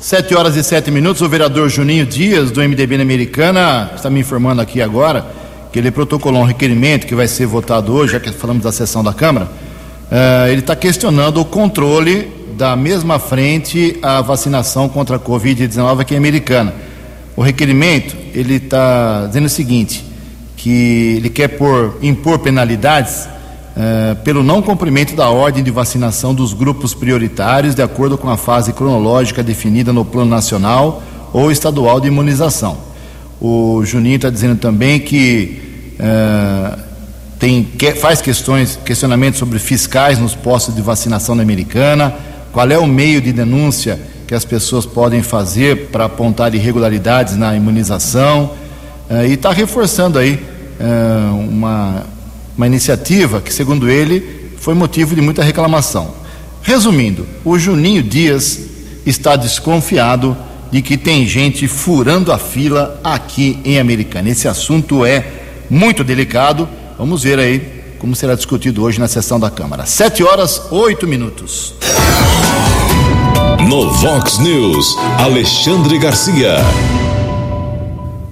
Sete 0.00 0.36
horas 0.36 0.54
e 0.54 0.62
sete 0.62 0.88
minutos. 0.88 1.20
O 1.20 1.28
vereador 1.28 1.68
Juninho 1.68 2.06
Dias, 2.06 2.52
do 2.52 2.60
MDB 2.60 2.96
na 2.96 3.02
Americana, 3.02 3.90
está 3.92 4.08
me 4.08 4.20
informando 4.20 4.62
aqui 4.62 4.80
agora 4.80 5.26
que 5.72 5.80
ele 5.80 5.90
protocolou 5.90 6.42
um 6.42 6.44
requerimento 6.44 7.04
que 7.04 7.12
vai 7.12 7.26
ser 7.26 7.44
votado 7.44 7.92
hoje, 7.92 8.12
já 8.12 8.20
que 8.20 8.30
falamos 8.30 8.62
da 8.62 8.70
sessão 8.70 9.02
da 9.02 9.12
Câmara. 9.12 9.46
Uh, 9.46 10.46
ele 10.48 10.60
está 10.60 10.76
questionando 10.76 11.40
o 11.40 11.44
controle 11.44 12.30
da 12.56 12.76
mesma 12.76 13.18
frente 13.18 13.98
à 14.00 14.20
vacinação 14.20 14.88
contra 14.88 15.16
a 15.16 15.18
Covid-19 15.18 16.00
aqui 16.00 16.14
em 16.14 16.18
Americana. 16.18 16.72
O 17.34 17.42
requerimento, 17.42 18.16
ele 18.32 18.54
está 18.54 19.26
dizendo 19.26 19.46
o 19.46 19.50
seguinte, 19.50 20.04
que 20.56 21.14
ele 21.16 21.30
quer 21.30 21.48
por, 21.48 21.98
impor 22.00 22.38
penalidades 22.38 23.26
uh, 23.76 24.16
pelo 24.22 24.42
não 24.42 24.62
cumprimento 24.62 25.14
da 25.14 25.28
ordem 25.30 25.62
de 25.62 25.70
vacinação 25.70 26.34
dos 26.34 26.52
grupos 26.52 26.94
prioritários 26.94 27.74
de 27.74 27.82
acordo 27.82 28.18
com 28.18 28.28
a 28.28 28.36
fase 28.36 28.72
cronológica 28.72 29.42
definida 29.42 29.92
no 29.92 30.04
Plano 30.04 30.30
Nacional 30.30 31.02
ou 31.32 31.50
Estadual 31.50 32.00
de 32.00 32.08
Imunização. 32.08 32.78
O 33.40 33.82
Juninho 33.84 34.16
está 34.16 34.30
dizendo 34.30 34.58
também 34.58 35.00
que 35.00 35.60
uh, 35.98 36.78
tem, 37.38 37.66
faz 38.00 38.20
questões, 38.20 38.78
questionamentos 38.84 39.38
sobre 39.38 39.58
fiscais 39.58 40.18
nos 40.18 40.34
postos 40.34 40.74
de 40.74 40.82
vacinação 40.82 41.34
na 41.34 41.42
Americana, 41.42 42.14
qual 42.52 42.70
é 42.70 42.78
o 42.78 42.86
meio 42.86 43.20
de 43.20 43.32
denúncia 43.32 43.98
que 44.28 44.34
as 44.34 44.44
pessoas 44.44 44.86
podem 44.86 45.22
fazer 45.22 45.88
para 45.88 46.04
apontar 46.04 46.54
irregularidades 46.54 47.36
na 47.36 47.56
imunização 47.56 48.52
uh, 49.10 49.26
e 49.26 49.32
está 49.32 49.50
reforçando 49.50 50.18
aí 50.18 50.52
uma, 51.48 52.02
uma 52.56 52.66
iniciativa 52.66 53.40
que, 53.40 53.52
segundo 53.52 53.88
ele, 53.88 54.52
foi 54.58 54.74
motivo 54.74 55.14
de 55.14 55.20
muita 55.20 55.42
reclamação. 55.42 56.14
Resumindo, 56.62 57.26
o 57.44 57.58
Juninho 57.58 58.02
Dias 58.02 58.60
está 59.04 59.34
desconfiado 59.36 60.36
de 60.70 60.80
que 60.80 60.96
tem 60.96 61.26
gente 61.26 61.66
furando 61.66 62.32
a 62.32 62.38
fila 62.38 63.00
aqui 63.02 63.58
em 63.64 63.78
Americana. 63.78 64.30
Esse 64.30 64.48
assunto 64.48 65.04
é 65.04 65.24
muito 65.68 66.04
delicado. 66.04 66.68
Vamos 66.96 67.22
ver 67.24 67.38
aí 67.38 67.82
como 67.98 68.16
será 68.16 68.34
discutido 68.34 68.82
hoje 68.82 68.98
na 68.98 69.08
sessão 69.08 69.38
da 69.38 69.50
Câmara. 69.50 69.84
Sete 69.86 70.22
horas, 70.22 70.62
oito 70.70 71.06
minutos. 71.06 71.74
No 73.68 73.90
Vox 73.90 74.38
News, 74.38 74.96
Alexandre 75.18 75.98
Garcia. 75.98 76.56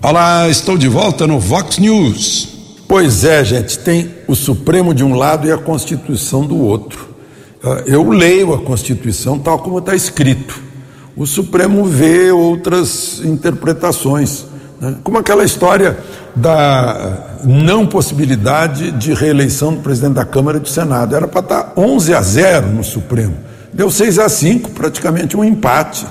Olá, 0.03 0.49
estou 0.49 0.79
de 0.79 0.89
volta 0.89 1.27
no 1.27 1.39
Vox 1.39 1.79
News. 1.79 2.60
Pois 2.91 3.25
é, 3.25 3.45
gente, 3.45 3.79
tem 3.79 4.11
o 4.27 4.35
Supremo 4.35 4.93
de 4.93 5.05
um 5.05 5.15
lado 5.15 5.47
e 5.47 5.53
a 5.53 5.57
Constituição 5.57 6.45
do 6.45 6.59
outro. 6.59 7.09
Ah, 7.63 7.85
eu 7.87 8.11
leio 8.11 8.53
a 8.53 8.61
Constituição 8.61 9.39
tal 9.39 9.61
como 9.61 9.79
está 9.79 9.95
escrito 9.95 10.71
o 11.21 11.27
Supremo 11.27 11.85
vê 11.85 12.31
outras 12.31 13.21
interpretações, 13.23 14.47
né? 14.81 14.97
como 15.05 15.19
aquela 15.19 15.45
história 15.45 15.99
da 16.35 17.37
não 17.45 17.87
possibilidade 17.87 18.91
de 18.93 19.13
reeleição 19.13 19.75
do 19.75 19.81
presidente 19.81 20.15
da 20.15 20.25
Câmara 20.25 20.57
e 20.57 20.61
do 20.61 20.69
Senado. 20.69 21.15
Era 21.15 21.29
para 21.29 21.41
estar 21.41 21.73
11 21.77 22.15
a 22.15 22.23
0 22.23 22.69
no 22.69 22.83
Supremo. 22.83 23.37
Deu 23.71 23.91
6 23.91 24.19
a 24.19 24.31
5, 24.31 24.71
praticamente 24.71 25.37
um 25.37 25.45
empate, 25.45 26.07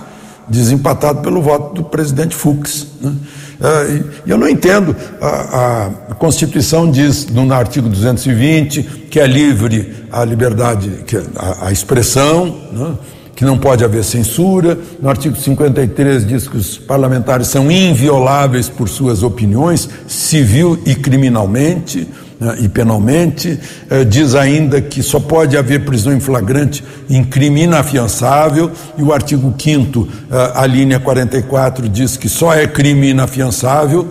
desempatado 0.47 1.21
pelo 1.21 1.41
voto 1.41 1.73
do 1.73 1.83
presidente 1.83 2.35
Fux. 2.35 2.85
Né? 3.01 3.11
E 4.25 4.29
eu 4.29 4.37
não 4.37 4.47
entendo. 4.47 4.95
A, 5.21 6.15
Constituição 6.19 6.91
diz 6.91 7.27
no 7.27 7.51
artigo 7.53 7.87
220 7.87 8.83
que 9.09 9.19
é 9.19 9.25
livre 9.25 9.95
a 10.11 10.23
liberdade, 10.25 10.91
a, 11.35 11.67
a 11.67 11.71
expressão. 11.71 12.57
Né? 12.71 12.95
que 13.35 13.45
não 13.45 13.57
pode 13.57 13.85
haver 13.85 14.03
censura. 14.03 14.77
No 15.01 15.07
artigo 15.07 15.33
53 15.33 16.27
diz 16.27 16.45
que 16.45 16.57
os 16.57 16.77
parlamentares 16.77 17.47
são 17.47 17.71
invioláveis 17.71 18.67
por 18.67 18.89
suas 18.89 19.23
opiniões, 19.23 19.87
civil 20.05 20.77
e 20.85 20.93
criminalmente 20.93 22.05
né, 22.39 22.57
e 22.59 22.69
penalmente. 22.69 23.59
Eh, 23.89 24.03
diz 24.03 24.35
ainda 24.35 24.81
que 24.81 25.03
só 25.03 25.19
pode 25.19 25.57
haver 25.57 25.85
prisão 25.85 26.13
em 26.13 26.19
flagrante 26.19 26.83
em 27.09 27.23
crime 27.23 27.63
inafiançável. 27.63 28.71
E 28.97 29.03
o 29.03 29.11
artigo 29.13 29.53
5 29.57 30.07
eh, 30.31 30.51
a 30.55 30.65
linha 30.65 30.99
44 30.99 31.89
diz 31.89 32.15
que 32.15 32.29
só 32.29 32.53
é 32.53 32.65
crime 32.65 33.09
inafiançável 33.09 34.07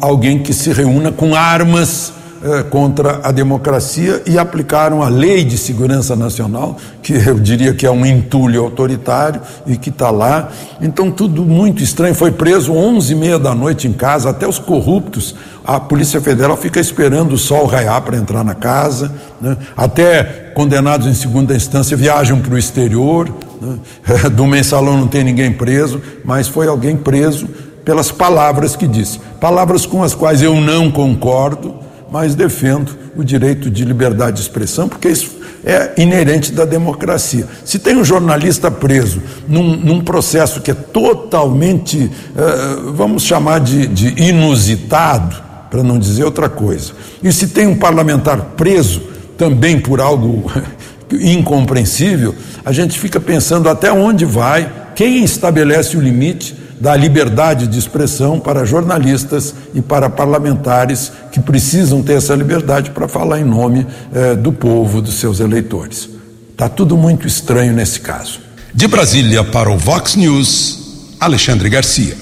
alguém 0.00 0.38
que 0.38 0.52
se 0.52 0.72
reúna 0.72 1.12
com 1.12 1.34
armas 1.34 2.15
eh, 2.42 2.62
contra 2.64 3.20
a 3.22 3.32
democracia 3.32 4.22
e 4.26 4.38
aplicaram 4.38 5.02
a 5.02 5.08
Lei 5.08 5.42
de 5.42 5.56
Segurança 5.56 6.14
Nacional, 6.14 6.76
que 7.02 7.14
eu 7.14 7.40
diria 7.40 7.72
que 7.72 7.86
é 7.86 7.90
um 7.90 8.04
entulho 8.04 8.62
autoritário 8.62 9.40
e 9.66 9.76
que 9.76 9.88
está 9.88 10.10
lá. 10.10 10.50
Então, 10.80 11.10
tudo 11.10 11.44
muito 11.46 11.82
estranho. 11.82 12.14
Foi 12.14 12.30
preso 12.30 12.74
11 12.74 13.12
e 13.12 13.16
meia 13.16 13.38
da 13.38 13.54
noite 13.54 13.88
em 13.88 13.92
casa, 13.92 14.28
até 14.28 14.46
os 14.46 14.58
corruptos. 14.58 15.34
A 15.64 15.80
Polícia 15.80 16.20
Federal 16.20 16.56
fica 16.58 16.78
esperando 16.78 17.32
o 17.32 17.38
sol 17.38 17.64
raiar 17.64 18.02
para 18.02 18.18
entrar 18.18 18.44
na 18.44 18.54
casa. 18.54 19.10
Né? 19.40 19.56
Até 19.74 20.52
condenados 20.54 21.06
em 21.06 21.14
segunda 21.14 21.56
instância 21.56 21.96
viajam 21.96 22.40
para 22.40 22.54
o 22.54 22.58
exterior. 22.58 23.32
Né? 23.60 23.78
Do 24.36 24.46
mensalão 24.46 24.98
não 24.98 25.08
tem 25.08 25.24
ninguém 25.24 25.52
preso, 25.52 26.02
mas 26.22 26.48
foi 26.48 26.68
alguém 26.68 26.96
preso 26.96 27.48
pelas 27.82 28.12
palavras 28.12 28.76
que 28.76 28.86
disse. 28.86 29.20
Palavras 29.40 29.86
com 29.86 30.02
as 30.02 30.14
quais 30.14 30.42
eu 30.42 30.60
não 30.60 30.90
concordo 30.90 31.85
mas 32.10 32.34
defendo 32.34 32.96
o 33.16 33.24
direito 33.24 33.70
de 33.70 33.84
liberdade 33.84 34.36
de 34.36 34.42
expressão, 34.42 34.88
porque 34.88 35.08
isso 35.08 35.36
é 35.64 35.94
inerente 35.96 36.52
da 36.52 36.64
democracia. 36.64 37.46
Se 37.64 37.78
tem 37.78 37.96
um 37.96 38.04
jornalista 38.04 38.70
preso 38.70 39.20
num, 39.48 39.76
num 39.76 40.00
processo 40.00 40.60
que 40.60 40.70
é 40.70 40.74
totalmente, 40.74 41.98
uh, 41.98 42.92
vamos 42.92 43.24
chamar 43.24 43.60
de, 43.60 43.86
de 43.88 44.22
inusitado, 44.22 45.44
para 45.68 45.82
não 45.82 45.98
dizer 45.98 46.24
outra 46.24 46.48
coisa, 46.48 46.92
e 47.22 47.32
se 47.32 47.48
tem 47.48 47.66
um 47.66 47.76
parlamentar 47.76 48.40
preso 48.56 49.02
também 49.36 49.80
por 49.80 50.00
algo 50.00 50.50
incompreensível, 51.10 52.34
a 52.64 52.70
gente 52.70 52.98
fica 52.98 53.18
pensando 53.18 53.68
até 53.68 53.92
onde 53.92 54.24
vai, 54.24 54.70
quem 54.94 55.24
estabelece 55.24 55.96
o 55.96 56.00
limite 56.00 56.65
da 56.80 56.94
liberdade 56.94 57.66
de 57.66 57.78
expressão 57.78 58.38
para 58.38 58.64
jornalistas 58.64 59.54
e 59.74 59.80
para 59.80 60.10
parlamentares 60.10 61.12
que 61.32 61.40
precisam 61.40 62.02
ter 62.02 62.14
essa 62.14 62.34
liberdade 62.34 62.90
para 62.90 63.08
falar 63.08 63.40
em 63.40 63.44
nome 63.44 63.86
eh, 64.14 64.34
do 64.34 64.52
povo, 64.52 65.00
dos 65.00 65.14
seus 65.14 65.40
eleitores. 65.40 66.08
Está 66.52 66.68
tudo 66.68 66.96
muito 66.96 67.26
estranho 67.26 67.72
nesse 67.72 68.00
caso. 68.00 68.40
De 68.72 68.86
Brasília 68.86 69.42
para 69.42 69.70
o 69.70 69.78
Vox 69.78 70.16
News, 70.16 71.14
Alexandre 71.20 71.68
Garcia. 71.68 72.16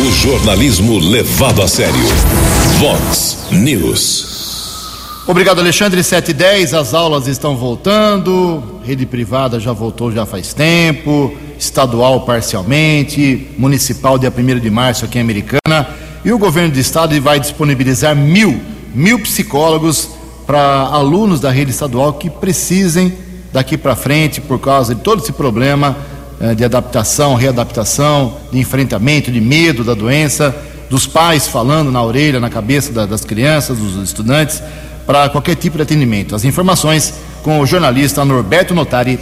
O 0.00 0.10
jornalismo 0.12 0.98
levado 0.98 1.62
a 1.62 1.68
sério. 1.68 1.94
Vox 2.78 3.38
News. 3.50 4.34
Obrigado, 5.26 5.60
Alexandre. 5.60 6.02
710, 6.02 6.74
as 6.74 6.92
aulas 6.92 7.26
estão 7.26 7.56
voltando, 7.56 8.80
rede 8.84 9.06
privada 9.06 9.58
já 9.58 9.72
voltou 9.72 10.12
já 10.12 10.26
faz 10.26 10.52
tempo, 10.52 11.34
estadual 11.58 12.22
parcialmente, 12.22 13.48
municipal 13.56 14.18
dia 14.18 14.32
1 14.36 14.60
de 14.60 14.70
março 14.70 15.04
aqui 15.04 15.18
em 15.18 15.22
Americana. 15.22 15.88
E 16.24 16.32
o 16.32 16.38
governo 16.38 16.72
do 16.72 16.78
estado 16.78 17.18
vai 17.20 17.38
disponibilizar 17.38 18.16
mil, 18.16 18.60
mil 18.94 19.18
psicólogos 19.20 20.08
para 20.46 20.60
alunos 20.60 21.40
da 21.40 21.50
rede 21.50 21.70
estadual 21.70 22.14
que 22.14 22.28
precisem 22.30 23.12
daqui 23.52 23.76
para 23.76 23.94
frente, 23.94 24.40
por 24.40 24.58
causa 24.58 24.94
de 24.94 25.00
todo 25.00 25.22
esse 25.22 25.32
problema 25.32 25.96
eh, 26.40 26.54
de 26.54 26.64
adaptação, 26.64 27.34
readaptação, 27.34 28.34
de 28.50 28.58
enfrentamento, 28.58 29.30
de 29.30 29.40
medo 29.40 29.84
da 29.84 29.94
doença, 29.94 30.54
dos 30.90 31.06
pais 31.06 31.46
falando 31.46 31.90
na 31.90 32.02
orelha, 32.02 32.40
na 32.40 32.50
cabeça 32.50 32.92
da, 32.92 33.06
das 33.06 33.24
crianças, 33.24 33.78
dos 33.78 33.96
estudantes 34.02 34.62
para 35.06 35.28
qualquer 35.28 35.54
tipo 35.56 35.76
de 35.76 35.82
atendimento. 35.82 36.34
As 36.34 36.44
informações 36.44 37.14
com 37.42 37.60
o 37.60 37.66
jornalista 37.66 38.24
Norberto 38.24 38.74
Notari. 38.74 39.20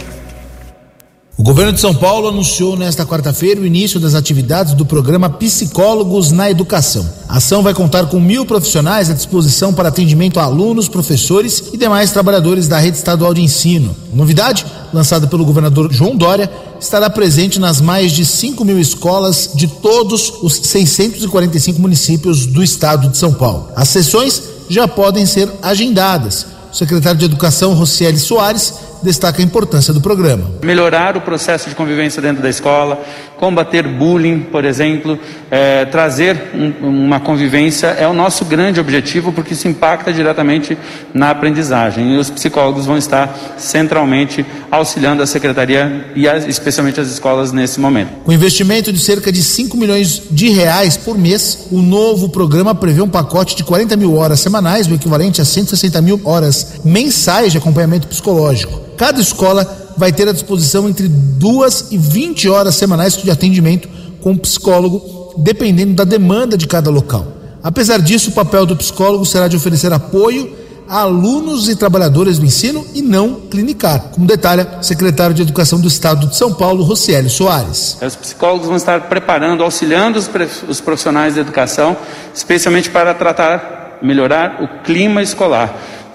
O 1.35 1.41
governo 1.41 1.73
de 1.73 1.79
São 1.79 1.95
Paulo 1.95 2.27
anunciou 2.27 2.77
nesta 2.77 3.07
quarta-feira 3.07 3.59
o 3.59 3.65
início 3.65 3.99
das 3.99 4.13
atividades 4.13 4.75
do 4.75 4.85
programa 4.85 5.27
Psicólogos 5.31 6.31
na 6.31 6.51
Educação. 6.51 7.11
A 7.27 7.37
ação 7.37 7.63
vai 7.63 7.73
contar 7.73 8.05
com 8.05 8.19
mil 8.19 8.45
profissionais 8.45 9.09
à 9.09 9.15
disposição 9.15 9.73
para 9.73 9.89
atendimento 9.89 10.39
a 10.39 10.43
alunos, 10.43 10.87
professores 10.87 11.71
e 11.73 11.77
demais 11.77 12.11
trabalhadores 12.11 12.67
da 12.67 12.77
rede 12.77 12.97
estadual 12.97 13.33
de 13.33 13.41
ensino. 13.41 13.95
A 14.13 14.15
novidade, 14.15 14.63
lançada 14.93 15.25
pelo 15.25 15.43
governador 15.43 15.91
João 15.91 16.15
Dória, 16.15 16.51
estará 16.79 17.09
presente 17.09 17.59
nas 17.59 17.81
mais 17.81 18.11
de 18.11 18.27
5 18.27 18.63
mil 18.63 18.79
escolas 18.79 19.49
de 19.55 19.65
todos 19.65 20.35
os 20.43 20.53
645 20.53 21.81
municípios 21.81 22.45
do 22.45 22.63
estado 22.63 23.09
de 23.09 23.17
São 23.17 23.33
Paulo. 23.33 23.69
As 23.75 23.89
sessões 23.89 24.43
já 24.69 24.87
podem 24.87 25.25
ser 25.25 25.51
agendadas. 25.63 26.45
O 26.71 26.75
secretário 26.75 27.19
de 27.19 27.25
Educação, 27.25 27.73
Rocieli 27.73 28.19
Soares, 28.19 28.73
destaca 29.03 29.41
a 29.41 29.45
importância 29.45 29.93
do 29.93 30.01
programa. 30.01 30.49
Melhorar 30.63 31.17
o 31.17 31.21
processo 31.21 31.69
de 31.69 31.75
convivência 31.75 32.21
dentro 32.21 32.41
da 32.41 32.49
escola, 32.49 33.03
combater 33.43 33.85
bullying, 33.85 34.39
por 34.39 34.63
exemplo, 34.63 35.19
é, 35.51 35.83
trazer 35.83 36.51
um, 36.55 37.03
uma 37.03 37.19
convivência 37.19 37.87
é 37.87 38.07
o 38.07 38.13
nosso 38.13 38.45
grande 38.45 38.79
objetivo, 38.79 39.33
porque 39.33 39.53
isso 39.53 39.67
impacta 39.67 40.13
diretamente 40.13 40.77
na 41.13 41.29
aprendizagem. 41.31 42.13
E 42.13 42.17
os 42.17 42.29
psicólogos 42.29 42.85
vão 42.85 42.97
estar 42.97 43.37
centralmente 43.57 44.45
auxiliando 44.71 45.21
a 45.21 45.27
secretaria 45.27 46.05
e 46.15 46.25
as, 46.25 46.47
especialmente 46.47 47.01
as 47.01 47.09
escolas 47.09 47.51
nesse 47.51 47.81
momento. 47.81 48.11
Com 48.23 48.31
investimento 48.31 48.93
de 48.93 48.99
cerca 48.99 49.29
de 49.29 49.43
5 49.43 49.75
milhões 49.75 50.21
de 50.31 50.47
reais 50.47 50.95
por 50.95 51.17
mês, 51.17 51.67
o 51.69 51.81
novo 51.81 52.29
programa 52.29 52.73
prevê 52.73 53.01
um 53.01 53.09
pacote 53.09 53.57
de 53.57 53.65
40 53.65 53.97
mil 53.97 54.15
horas 54.15 54.39
semanais, 54.39 54.87
o 54.87 54.93
equivalente 54.93 55.41
a 55.41 55.45
160 55.45 56.01
mil 56.01 56.21
horas 56.23 56.79
mensais 56.85 57.51
de 57.51 57.57
acompanhamento 57.57 58.07
psicológico. 58.07 58.79
Cada 58.95 59.19
escola 59.19 59.82
vai 59.97 60.11
ter 60.11 60.27
à 60.27 60.31
disposição 60.31 60.89
entre 60.89 61.07
duas 61.07 61.91
e 61.91 61.97
20 61.97 62.49
horas 62.49 62.75
semanais 62.75 63.15
de 63.17 63.29
atendimento 63.29 63.87
com 64.21 64.37
psicólogo, 64.37 65.33
dependendo 65.37 65.93
da 65.93 66.03
demanda 66.03 66.57
de 66.57 66.67
cada 66.67 66.89
local. 66.89 67.27
Apesar 67.63 68.01
disso, 68.01 68.29
o 68.29 68.33
papel 68.33 68.65
do 68.65 68.75
psicólogo 68.75 69.25
será 69.25 69.47
de 69.47 69.55
oferecer 69.55 69.91
apoio 69.93 70.63
a 70.87 70.99
alunos 70.99 71.69
e 71.69 71.75
trabalhadores 71.75 72.37
do 72.37 72.45
ensino 72.45 72.85
e 72.93 73.01
não 73.01 73.35
clinicar, 73.49 74.09
como 74.11 74.27
detalha 74.27 74.67
o 74.81 74.83
secretário 74.83 75.33
de 75.33 75.41
Educação 75.41 75.79
do 75.79 75.87
Estado 75.87 76.27
de 76.27 76.35
São 76.35 76.53
Paulo, 76.53 76.83
Rocieli 76.83 77.29
Soares. 77.29 77.97
Os 78.01 78.15
psicólogos 78.15 78.67
vão 78.67 78.75
estar 78.75 79.01
preparando, 79.07 79.63
auxiliando 79.63 80.19
os 80.67 80.81
profissionais 80.81 81.35
de 81.35 81.39
educação, 81.39 81.95
especialmente 82.35 82.89
para 82.89 83.13
tratar, 83.13 83.97
melhorar 84.01 84.61
o 84.61 84.83
clima 84.83 85.21
escolar 85.21 85.73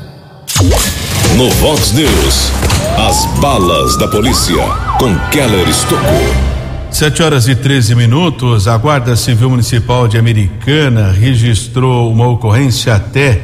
No 1.36 1.50
Vox 1.52 1.92
News, 1.92 2.52
as 2.98 3.26
balas 3.40 3.98
da 3.98 4.08
polícia 4.08 4.56
com 4.98 5.14
Keller 5.30 5.68
Estocou. 5.68 6.47
Sete 6.90 7.22
horas 7.22 7.48
e 7.48 7.56
13 7.56 7.94
minutos, 7.96 8.68
a 8.68 8.76
Guarda 8.78 9.16
Civil 9.16 9.52
Municipal 9.52 10.08
de 10.08 10.18
Americana 10.18 11.12
registrou 11.12 12.12
uma 12.12 12.26
ocorrência 12.28 12.96
até 12.96 13.40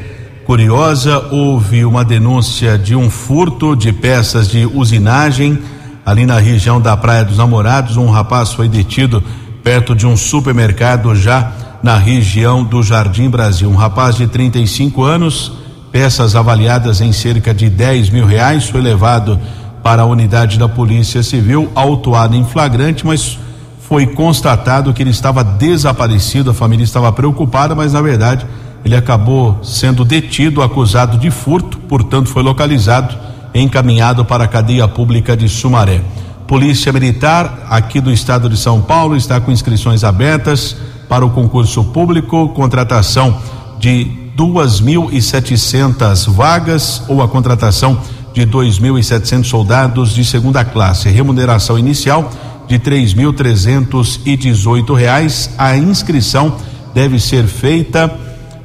curiosa. 0.45 1.19
Houve 1.29 1.85
uma 1.85 2.03
denúncia 2.03 2.77
de 2.77 2.95
um 2.95 3.09
furto 3.09 3.75
de 3.75 3.91
peças 3.91 4.47
de 4.47 4.65
usinagem 4.65 5.59
ali 6.05 6.25
na 6.25 6.39
região 6.39 6.81
da 6.81 6.97
Praia 6.97 7.23
dos 7.23 7.37
Namorados. 7.37 7.97
Um 7.97 8.09
rapaz 8.09 8.53
foi 8.53 8.67
detido 8.67 9.23
perto 9.63 9.93
de 9.93 10.07
um 10.07 10.17
supermercado 10.17 11.13
já 11.13 11.51
na 11.83 11.97
região 11.97 12.63
do 12.63 12.81
Jardim 12.81 13.29
Brasil. 13.29 13.69
Um 13.69 13.75
rapaz 13.75 14.15
de 14.15 14.25
35 14.25 15.03
anos, 15.03 15.51
peças 15.91 16.35
avaliadas 16.35 17.01
em 17.01 17.11
cerca 17.11 17.53
de 17.53 17.69
10 17.69 18.09
mil 18.09 18.25
reais, 18.25 18.67
foi 18.67 18.81
levado 18.81 19.39
para 19.83 20.03
a 20.03 20.05
unidade 20.05 20.57
da 20.57 20.69
Polícia 20.69 21.21
Civil, 21.21 21.69
autuado 21.75 22.35
em 22.35 22.45
flagrante, 22.45 23.05
mas 23.05 23.37
foi 23.81 24.07
constatado 24.07 24.93
que 24.93 25.03
ele 25.03 25.09
estava 25.09 25.43
desaparecido. 25.43 26.49
A 26.49 26.53
família 26.53 26.85
estava 26.85 27.11
preocupada, 27.11 27.75
mas 27.75 27.91
na 27.93 28.01
verdade 28.01 28.47
ele 28.83 28.95
acabou 28.95 29.59
sendo 29.61 30.03
detido, 30.03 30.61
acusado 30.61 31.17
de 31.17 31.29
furto, 31.29 31.77
portanto 31.79 32.29
foi 32.29 32.41
localizado 32.41 33.15
e 33.53 33.61
encaminhado 33.61 34.25
para 34.25 34.45
a 34.45 34.47
cadeia 34.47 34.87
pública 34.87 35.37
de 35.37 35.47
Sumaré. 35.47 36.01
Polícia 36.47 36.91
Militar 36.91 37.67
aqui 37.69 38.01
do 38.01 38.11
estado 38.11 38.49
de 38.49 38.57
São 38.57 38.81
Paulo 38.81 39.15
está 39.15 39.39
com 39.39 39.51
inscrições 39.51 40.03
abertas 40.03 40.75
para 41.07 41.25
o 41.25 41.29
concurso 41.29 41.83
público, 41.85 42.49
contratação 42.49 43.37
de 43.79 44.07
2.700 44.37 46.29
vagas 46.31 47.03
ou 47.07 47.21
a 47.21 47.27
contratação 47.27 47.99
de 48.33 48.45
2.700 48.45 49.43
soldados 49.45 50.13
de 50.13 50.25
segunda 50.25 50.65
classe. 50.65 51.09
Remuneração 51.09 51.77
inicial 51.77 52.31
de 52.67 52.79
três 52.79 53.13
mil 53.13 53.31
trezentos 53.33 54.19
e 54.25 54.35
dezoito 54.35 54.93
reais. 54.93 55.51
A 55.57 55.77
inscrição 55.77 56.55
deve 56.93 57.19
ser 57.19 57.45
feita 57.45 58.11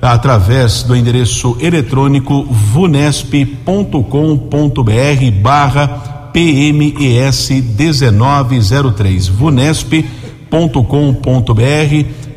através 0.00 0.82
do 0.82 0.94
endereço 0.94 1.56
eletrônico 1.60 2.44
vunesp.com.br 2.44 4.02
barra 5.42 5.88
PMES 6.32 7.50
1903 7.50 9.26
vunesp.com.br 9.28 10.18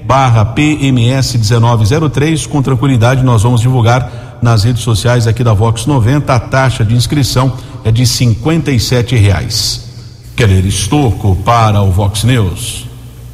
barra 0.04 0.44
PMS 0.46 1.36
1903 1.38 2.48
com 2.48 2.62
tranquilidade 2.62 3.24
nós 3.24 3.44
vamos 3.44 3.62
divulgar 3.62 4.31
nas 4.42 4.64
redes 4.64 4.82
sociais 4.82 5.28
aqui 5.28 5.44
da 5.44 5.54
Vox 5.54 5.86
90 5.86 6.34
a 6.34 6.40
taxa 6.40 6.84
de 6.84 6.96
inscrição 6.96 7.56
é 7.84 7.92
de 7.92 8.06
sete 8.06 9.16
reais 9.16 9.92
Keller 10.36 10.66
Estocco 10.66 11.36
para 11.46 11.82
o 11.82 11.92
Vox 11.92 12.24
News. 12.24 12.88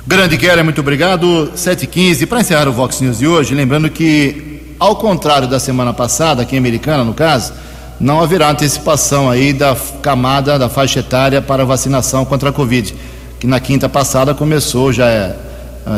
Grande 0.05 0.37
Keller, 0.37 0.63
muito 0.63 0.81
obrigado. 0.81 1.51
7h15. 1.55 2.25
Para 2.27 2.41
encerrar 2.41 2.67
o 2.67 2.73
Vox 2.73 2.99
News 2.99 3.19
de 3.19 3.27
hoje, 3.27 3.53
lembrando 3.53 3.89
que, 3.89 4.75
ao 4.79 4.95
contrário 4.95 5.47
da 5.47 5.59
semana 5.59 5.93
passada, 5.93 6.41
aqui 6.41 6.55
em 6.55 6.59
Americana, 6.59 7.03
no 7.03 7.13
caso, 7.13 7.53
não 7.99 8.21
haverá 8.21 8.49
antecipação 8.49 9.29
aí 9.29 9.53
da 9.53 9.75
camada 10.01 10.59
da 10.59 10.67
faixa 10.67 10.99
etária 10.99 11.41
para 11.41 11.65
vacinação 11.65 12.25
contra 12.25 12.49
a 12.49 12.53
Covid, 12.53 12.93
que 13.39 13.47
na 13.47 13.59
quinta 13.59 13.87
passada 13.87 14.33
começou 14.33 14.91
já 14.91 15.07
é, 15.07 15.35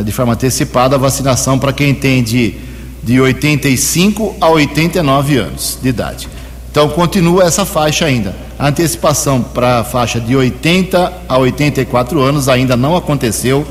de 0.03 0.11
forma 0.11 0.33
antecipada 0.33 0.95
a 0.95 0.99
vacinação 0.99 1.57
para 1.57 1.73
quem 1.73 1.93
tem 1.93 2.23
de, 2.23 2.55
de 3.03 3.19
85 3.19 4.35
a 4.39 4.49
89 4.49 5.37
anos 5.37 5.77
de 5.81 5.89
idade. 5.89 6.27
Então 6.71 6.89
continua 6.89 7.43
essa 7.43 7.65
faixa 7.65 8.05
ainda. 8.05 8.35
A 8.57 8.67
antecipação 8.67 9.41
para 9.41 9.79
a 9.79 9.83
faixa 9.83 10.19
de 10.19 10.35
80 10.35 11.13
a 11.27 11.37
84 11.37 12.21
anos 12.21 12.47
ainda 12.47 12.77
não 12.77 12.95
aconteceu. 12.95 13.65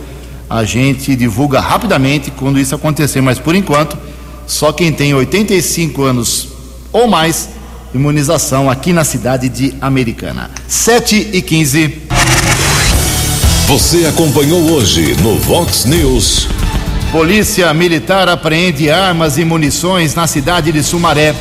A 0.50 0.64
gente 0.64 1.14
divulga 1.14 1.60
rapidamente 1.60 2.30
quando 2.30 2.58
isso 2.58 2.74
acontecer, 2.74 3.20
mas 3.20 3.38
por 3.38 3.54
enquanto, 3.54 3.96
só 4.46 4.72
quem 4.72 4.92
tem 4.92 5.14
85 5.14 6.02
anos 6.02 6.48
ou 6.92 7.06
mais, 7.06 7.50
imunização 7.94 8.68
aqui 8.68 8.92
na 8.92 9.04
cidade 9.04 9.48
de 9.48 9.74
Americana. 9.80 10.50
7 10.66 11.30
e 11.32 11.42
15. 11.42 12.02
Você 13.66 14.06
acompanhou 14.06 14.72
hoje 14.72 15.14
no 15.22 15.38
Vox 15.38 15.84
News. 15.84 16.48
Polícia 17.10 17.72
Militar 17.72 18.28
apreende 18.28 18.90
armas 18.90 19.38
e 19.38 19.44
munições 19.44 20.14
na 20.14 20.26
cidade 20.26 20.70
de 20.70 20.82
Sumaré. 20.82 21.34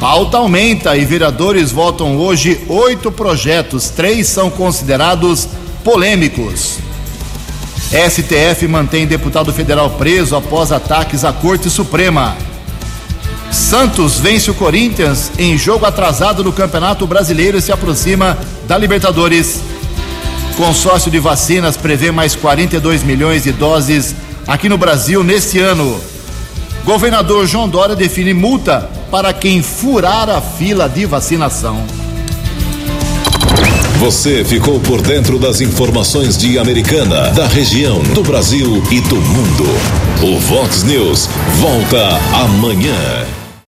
Pauta 0.00 0.38
aumenta 0.38 0.96
e 0.96 1.04
vereadores 1.04 1.70
votam 1.70 2.16
hoje 2.16 2.60
oito 2.68 3.12
projetos, 3.12 3.90
três 3.90 4.26
são 4.26 4.50
considerados 4.50 5.48
polêmicos. 5.84 6.78
STF 7.92 8.66
mantém 8.66 9.06
deputado 9.06 9.52
federal 9.52 9.88
preso 9.90 10.34
após 10.34 10.72
ataques 10.72 11.24
à 11.24 11.32
Corte 11.32 11.70
Suprema. 11.70 12.36
Santos 13.52 14.18
vence 14.18 14.50
o 14.50 14.54
Corinthians 14.54 15.30
em 15.38 15.56
jogo 15.56 15.86
atrasado 15.86 16.42
no 16.42 16.52
Campeonato 16.52 17.06
Brasileiro 17.06 17.56
e 17.56 17.62
se 17.62 17.70
aproxima 17.70 18.36
da 18.66 18.76
Libertadores. 18.76 19.60
Consórcio 20.56 21.10
de 21.10 21.20
vacinas 21.20 21.76
prevê 21.76 22.10
mais 22.10 22.34
42 22.34 23.04
milhões 23.04 23.44
de 23.44 23.52
doses 23.52 24.12
aqui 24.46 24.68
no 24.68 24.78
Brasil 24.78 25.22
neste 25.22 25.58
ano. 25.58 26.00
Governador 26.84 27.46
João 27.46 27.68
Dória 27.68 27.94
define 27.94 28.34
multa 28.34 28.88
para 29.10 29.32
quem 29.32 29.62
furar 29.62 30.28
a 30.28 30.40
fila 30.40 30.88
de 30.88 31.06
vacinação. 31.06 31.84
Você 33.98 34.44
ficou 34.44 34.80
por 34.80 35.00
dentro 35.00 35.38
das 35.38 35.60
informações 35.60 36.36
de 36.36 36.58
Americana, 36.58 37.30
da 37.30 37.46
região, 37.46 38.02
do 38.14 38.22
Brasil 38.22 38.82
e 38.90 39.00
do 39.00 39.16
mundo. 39.16 39.64
O 40.22 40.40
Vox 40.40 40.82
News 40.82 41.28
volta 41.60 42.18
amanhã. 42.34 43.41